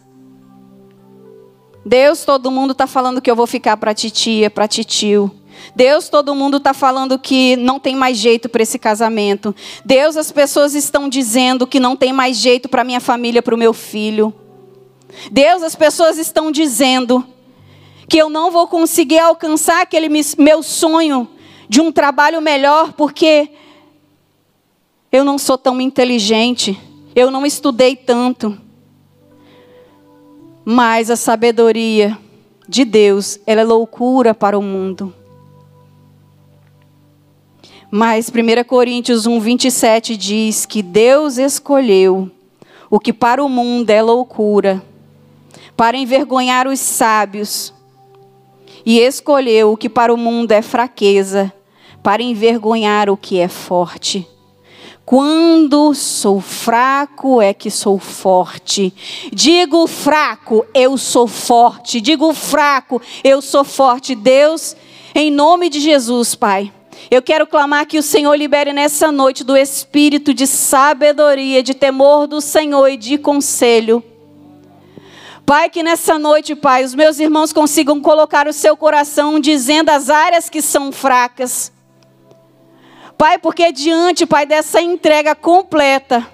Deus, 1.85 2.23
todo 2.23 2.49
mundo 2.49 2.71
está 2.71 2.87
falando 2.87 3.21
que 3.21 3.29
eu 3.29 3.35
vou 3.35 3.45
ficar 3.45 3.75
para 3.77 3.93
titia, 3.93 4.49
para 4.49 4.67
titio. 4.67 5.29
Deus, 5.75 6.09
todo 6.09 6.35
mundo 6.35 6.57
está 6.57 6.73
falando 6.73 7.17
que 7.17 7.55
não 7.55 7.79
tem 7.79 7.95
mais 7.95 8.17
jeito 8.17 8.47
para 8.47 8.63
esse 8.63 8.77
casamento. 8.77 9.55
Deus, 9.83 10.15
as 10.17 10.31
pessoas 10.31 10.75
estão 10.75 11.09
dizendo 11.09 11.65
que 11.65 11.79
não 11.79 11.95
tem 11.95 12.13
mais 12.13 12.37
jeito 12.37 12.69
para 12.69 12.83
minha 12.83 12.99
família, 12.99 13.41
para 13.41 13.55
o 13.55 13.57
meu 13.57 13.73
filho. 13.73 14.33
Deus, 15.31 15.63
as 15.63 15.75
pessoas 15.75 16.17
estão 16.17 16.51
dizendo 16.51 17.25
que 18.07 18.17
eu 18.17 18.29
não 18.29 18.51
vou 18.51 18.67
conseguir 18.67 19.19
alcançar 19.19 19.81
aquele 19.81 20.09
meu 20.37 20.61
sonho 20.61 21.27
de 21.67 21.81
um 21.81 21.91
trabalho 21.91 22.41
melhor, 22.41 22.93
porque 22.93 23.49
eu 25.11 25.23
não 25.23 25.37
sou 25.37 25.57
tão 25.57 25.79
inteligente, 25.79 26.79
eu 27.15 27.31
não 27.31 27.45
estudei 27.45 27.95
tanto. 27.95 28.57
Mas 30.65 31.09
a 31.09 31.15
sabedoria 31.15 32.17
de 32.67 32.85
Deus, 32.85 33.39
ela 33.45 33.61
é 33.61 33.63
loucura 33.63 34.33
para 34.33 34.57
o 34.57 34.61
mundo. 34.61 35.13
Mas 37.95 38.27
1 38.27 38.63
Coríntios 38.63 39.27
1, 39.27 39.39
27 39.39 40.17
diz 40.17 40.65
que 40.65 40.81
Deus 40.81 41.37
escolheu 41.37 42.27
o 42.89 42.99
que 42.99 43.13
para 43.13 43.45
o 43.45 43.47
mundo 43.47 43.87
é 43.91 44.01
loucura, 44.01 44.81
para 45.77 45.95
envergonhar 45.95 46.67
os 46.67 46.79
sábios, 46.79 47.71
e 48.83 48.97
escolheu 48.97 49.73
o 49.73 49.77
que 49.77 49.87
para 49.87 50.11
o 50.11 50.17
mundo 50.17 50.53
é 50.53 50.63
fraqueza, 50.63 51.53
para 52.01 52.23
envergonhar 52.23 53.11
o 53.11 53.15
que 53.15 53.37
é 53.37 53.47
forte. 53.47 54.27
Quando 55.05 55.93
sou 55.93 56.41
fraco 56.41 57.43
é 57.43 57.53
que 57.53 57.69
sou 57.69 57.99
forte. 57.99 58.91
Digo 59.31 59.85
fraco, 59.85 60.65
eu 60.73 60.97
sou 60.97 61.27
forte. 61.27 62.01
Digo 62.01 62.33
fraco, 62.33 62.99
eu 63.23 63.39
sou 63.39 63.63
forte. 63.63 64.15
Deus, 64.15 64.75
em 65.13 65.29
nome 65.29 65.69
de 65.69 65.79
Jesus, 65.79 66.33
Pai 66.33 66.73
eu 67.09 67.21
quero 67.21 67.45
clamar 67.45 67.85
que 67.85 67.97
o 67.97 68.03
Senhor 68.03 68.33
libere 68.35 68.73
nessa 68.73 69.11
noite 69.11 69.43
do 69.43 69.55
espírito 69.55 70.33
de 70.33 70.47
sabedoria, 70.47 71.61
de 71.61 71.73
temor 71.73 72.27
do 72.27 72.41
Senhor 72.41 72.87
e 72.87 72.97
de 72.97 73.17
conselho. 73.17 74.03
Pai, 75.45 75.69
que 75.69 75.83
nessa 75.83 76.17
noite, 76.17 76.55
Pai, 76.55 76.83
os 76.83 76.95
meus 76.95 77.19
irmãos 77.19 77.51
consigam 77.51 77.99
colocar 77.99 78.47
o 78.47 78.53
seu 78.53 78.77
coração 78.77 79.39
dizendo 79.39 79.89
as 79.89 80.09
áreas 80.09 80.49
que 80.49 80.61
são 80.61 80.91
fracas. 80.91 81.71
Pai, 83.17 83.37
porque 83.37 83.71
diante, 83.71 84.25
Pai, 84.25 84.45
dessa 84.45 84.81
entrega 84.81 85.35
completa, 85.35 86.25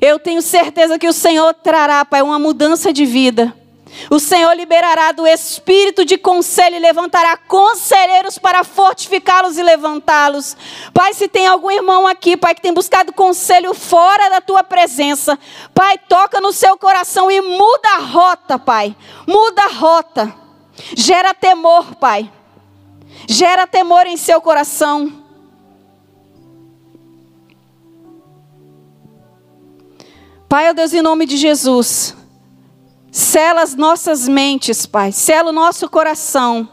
eu 0.00 0.18
tenho 0.18 0.42
certeza 0.42 0.98
que 0.98 1.08
o 1.08 1.12
Senhor 1.12 1.54
trará, 1.54 2.04
Pai, 2.04 2.20
uma 2.20 2.38
mudança 2.38 2.92
de 2.92 3.06
vida. 3.06 3.54
O 4.10 4.18
Senhor 4.18 4.52
liberará 4.54 5.12
do 5.12 5.26
espírito 5.26 6.04
de 6.04 6.18
conselho 6.18 6.76
e 6.76 6.80
levantará 6.80 7.36
conselheiros 7.36 8.38
para 8.38 8.64
fortificá-los 8.64 9.56
e 9.56 9.62
levantá-los. 9.62 10.56
Pai, 10.92 11.14
se 11.14 11.28
tem 11.28 11.46
algum 11.46 11.70
irmão 11.70 12.06
aqui, 12.06 12.36
Pai, 12.36 12.54
que 12.54 12.62
tem 12.62 12.72
buscado 12.72 13.12
conselho 13.12 13.72
fora 13.74 14.28
da 14.30 14.40
tua 14.40 14.62
presença, 14.62 15.38
Pai, 15.74 15.98
toca 16.08 16.40
no 16.40 16.52
seu 16.52 16.76
coração 16.76 17.30
e 17.30 17.40
muda 17.40 17.88
a 17.96 17.98
rota, 17.98 18.58
Pai. 18.58 18.96
Muda 19.26 19.62
a 19.64 19.68
rota. 19.68 20.34
Gera 20.96 21.32
temor, 21.32 21.94
Pai. 21.96 22.30
Gera 23.28 23.66
temor 23.66 24.06
em 24.06 24.16
seu 24.16 24.40
coração. 24.40 25.24
Pai, 30.48 30.68
ó 30.68 30.72
Deus, 30.72 30.92
em 30.92 31.02
nome 31.02 31.26
de 31.26 31.36
Jesus. 31.36 32.14
Sela 33.14 33.62
as 33.62 33.76
nossas 33.76 34.26
mentes, 34.26 34.86
Pai. 34.86 35.12
Sela 35.12 35.50
o 35.50 35.52
nosso 35.52 35.88
coração. 35.88 36.68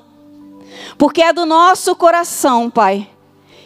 Porque 0.98 1.22
é 1.22 1.32
do 1.32 1.46
nosso 1.46 1.96
coração, 1.96 2.68
Pai, 2.68 3.08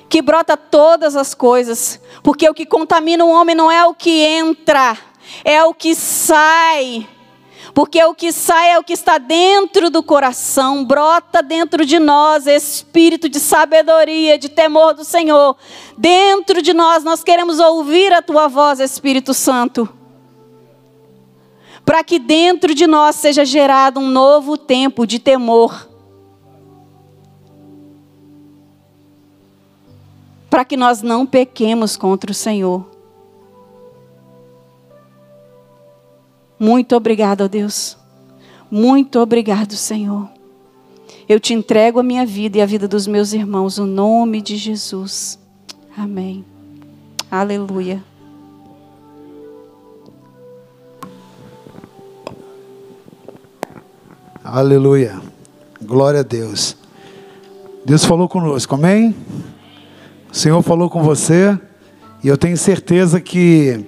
que 0.10 0.22
brota 0.22 0.58
todas 0.58 1.16
as 1.16 1.34
coisas. 1.34 2.02
Porque 2.22 2.50
o 2.50 2.54
que 2.54 2.66
contamina 2.66 3.24
o 3.24 3.30
homem 3.30 3.56
não 3.56 3.72
é 3.72 3.86
o 3.86 3.94
que 3.94 4.26
entra, 4.26 4.98
é 5.46 5.64
o 5.64 5.74
que 5.74 5.96
sai. 5.96 7.08
Porque 7.74 8.04
o 8.04 8.14
que 8.14 8.34
sai 8.34 8.72
é 8.72 8.78
o 8.78 8.84
que 8.84 8.92
está 8.92 9.20
dentro 9.20 9.90
do 9.90 10.04
coração, 10.04 10.84
brota 10.84 11.42
dentro 11.42 11.86
de 11.86 11.98
nós, 11.98 12.46
espírito 12.46 13.30
de 13.30 13.40
sabedoria, 13.40 14.38
de 14.38 14.50
temor 14.50 14.94
do 14.94 15.06
Senhor. 15.06 15.56
Dentro 15.98 16.62
de 16.62 16.74
nós, 16.74 17.06
nós 17.06 17.24
queremos 17.24 17.58
ouvir 17.58 18.12
a 18.12 18.22
tua 18.22 18.50
voz, 18.50 18.82
Espírito 18.82 19.34
Santo 19.34 19.88
para 21.86 22.04
que 22.04 22.18
dentro 22.18 22.74
de 22.74 22.88
nós 22.88 23.16
seja 23.16 23.46
gerado 23.46 24.00
um 24.00 24.10
novo 24.10 24.58
tempo 24.58 25.06
de 25.06 25.20
temor. 25.20 25.88
Para 30.50 30.66
que 30.66 30.76
nós 30.76 31.04
não 31.04 31.26
pequemos 31.26 31.96
contra 31.96 32.32
o 32.32 32.34
Senhor. 32.34 32.90
Muito 36.58 36.96
obrigado, 36.96 37.48
Deus. 37.48 37.98
Muito 38.72 39.20
obrigado, 39.20 39.74
Senhor. 39.74 40.30
Eu 41.30 41.40
te 41.40 41.54
entrego 41.54 42.00
a 42.00 42.04
minha 42.04 42.26
vida 42.26 42.58
e 42.58 42.62
a 42.62 42.66
vida 42.66 42.88
dos 42.88 43.06
meus 43.06 43.34
irmãos, 43.34 43.78
no 43.78 43.86
nome 43.86 44.42
de 44.42 44.56
Jesus. 44.58 45.38
Amém. 45.96 46.44
Aleluia. 47.30 48.15
Aleluia. 54.48 55.20
Glória 55.82 56.20
a 56.20 56.24
Deus. 56.24 56.78
Deus 57.84 58.06
falou 58.06 58.30
conosco, 58.30 58.76
amém? 58.76 59.16
O 60.32 60.36
Senhor 60.38 60.62
falou 60.62 60.88
com 60.88 61.02
você 61.02 61.58
e 62.24 62.28
eu 62.28 62.38
tenho 62.38 62.56
certeza 62.56 63.20
que 63.20 63.84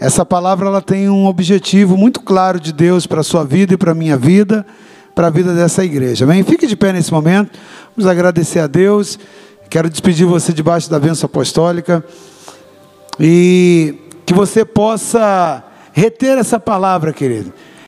essa 0.00 0.24
palavra 0.24 0.68
ela 0.68 0.80
tem 0.80 1.10
um 1.10 1.26
objetivo 1.26 1.94
muito 1.94 2.20
claro 2.20 2.58
de 2.58 2.72
Deus 2.72 3.06
para 3.06 3.20
a 3.20 3.22
sua 3.22 3.44
vida 3.44 3.74
e 3.74 3.76
para 3.76 3.92
a 3.92 3.94
minha 3.94 4.16
vida, 4.16 4.64
para 5.14 5.26
a 5.26 5.30
vida 5.30 5.54
dessa 5.54 5.84
igreja. 5.84 6.24
Amém? 6.24 6.42
Fique 6.42 6.66
de 6.66 6.74
pé 6.74 6.90
nesse 6.90 7.12
momento. 7.12 7.58
Vamos 7.94 8.10
agradecer 8.10 8.60
a 8.60 8.66
Deus. 8.66 9.18
Quero 9.68 9.90
despedir 9.90 10.26
você 10.26 10.54
debaixo 10.54 10.90
da 10.90 10.98
bênção 10.98 11.26
apostólica 11.26 12.02
e 13.20 13.94
que 14.24 14.32
você 14.32 14.64
possa 14.64 15.62
reter 15.92 16.38
essa 16.38 16.58
palavra, 16.58 17.12
querido 17.12 17.52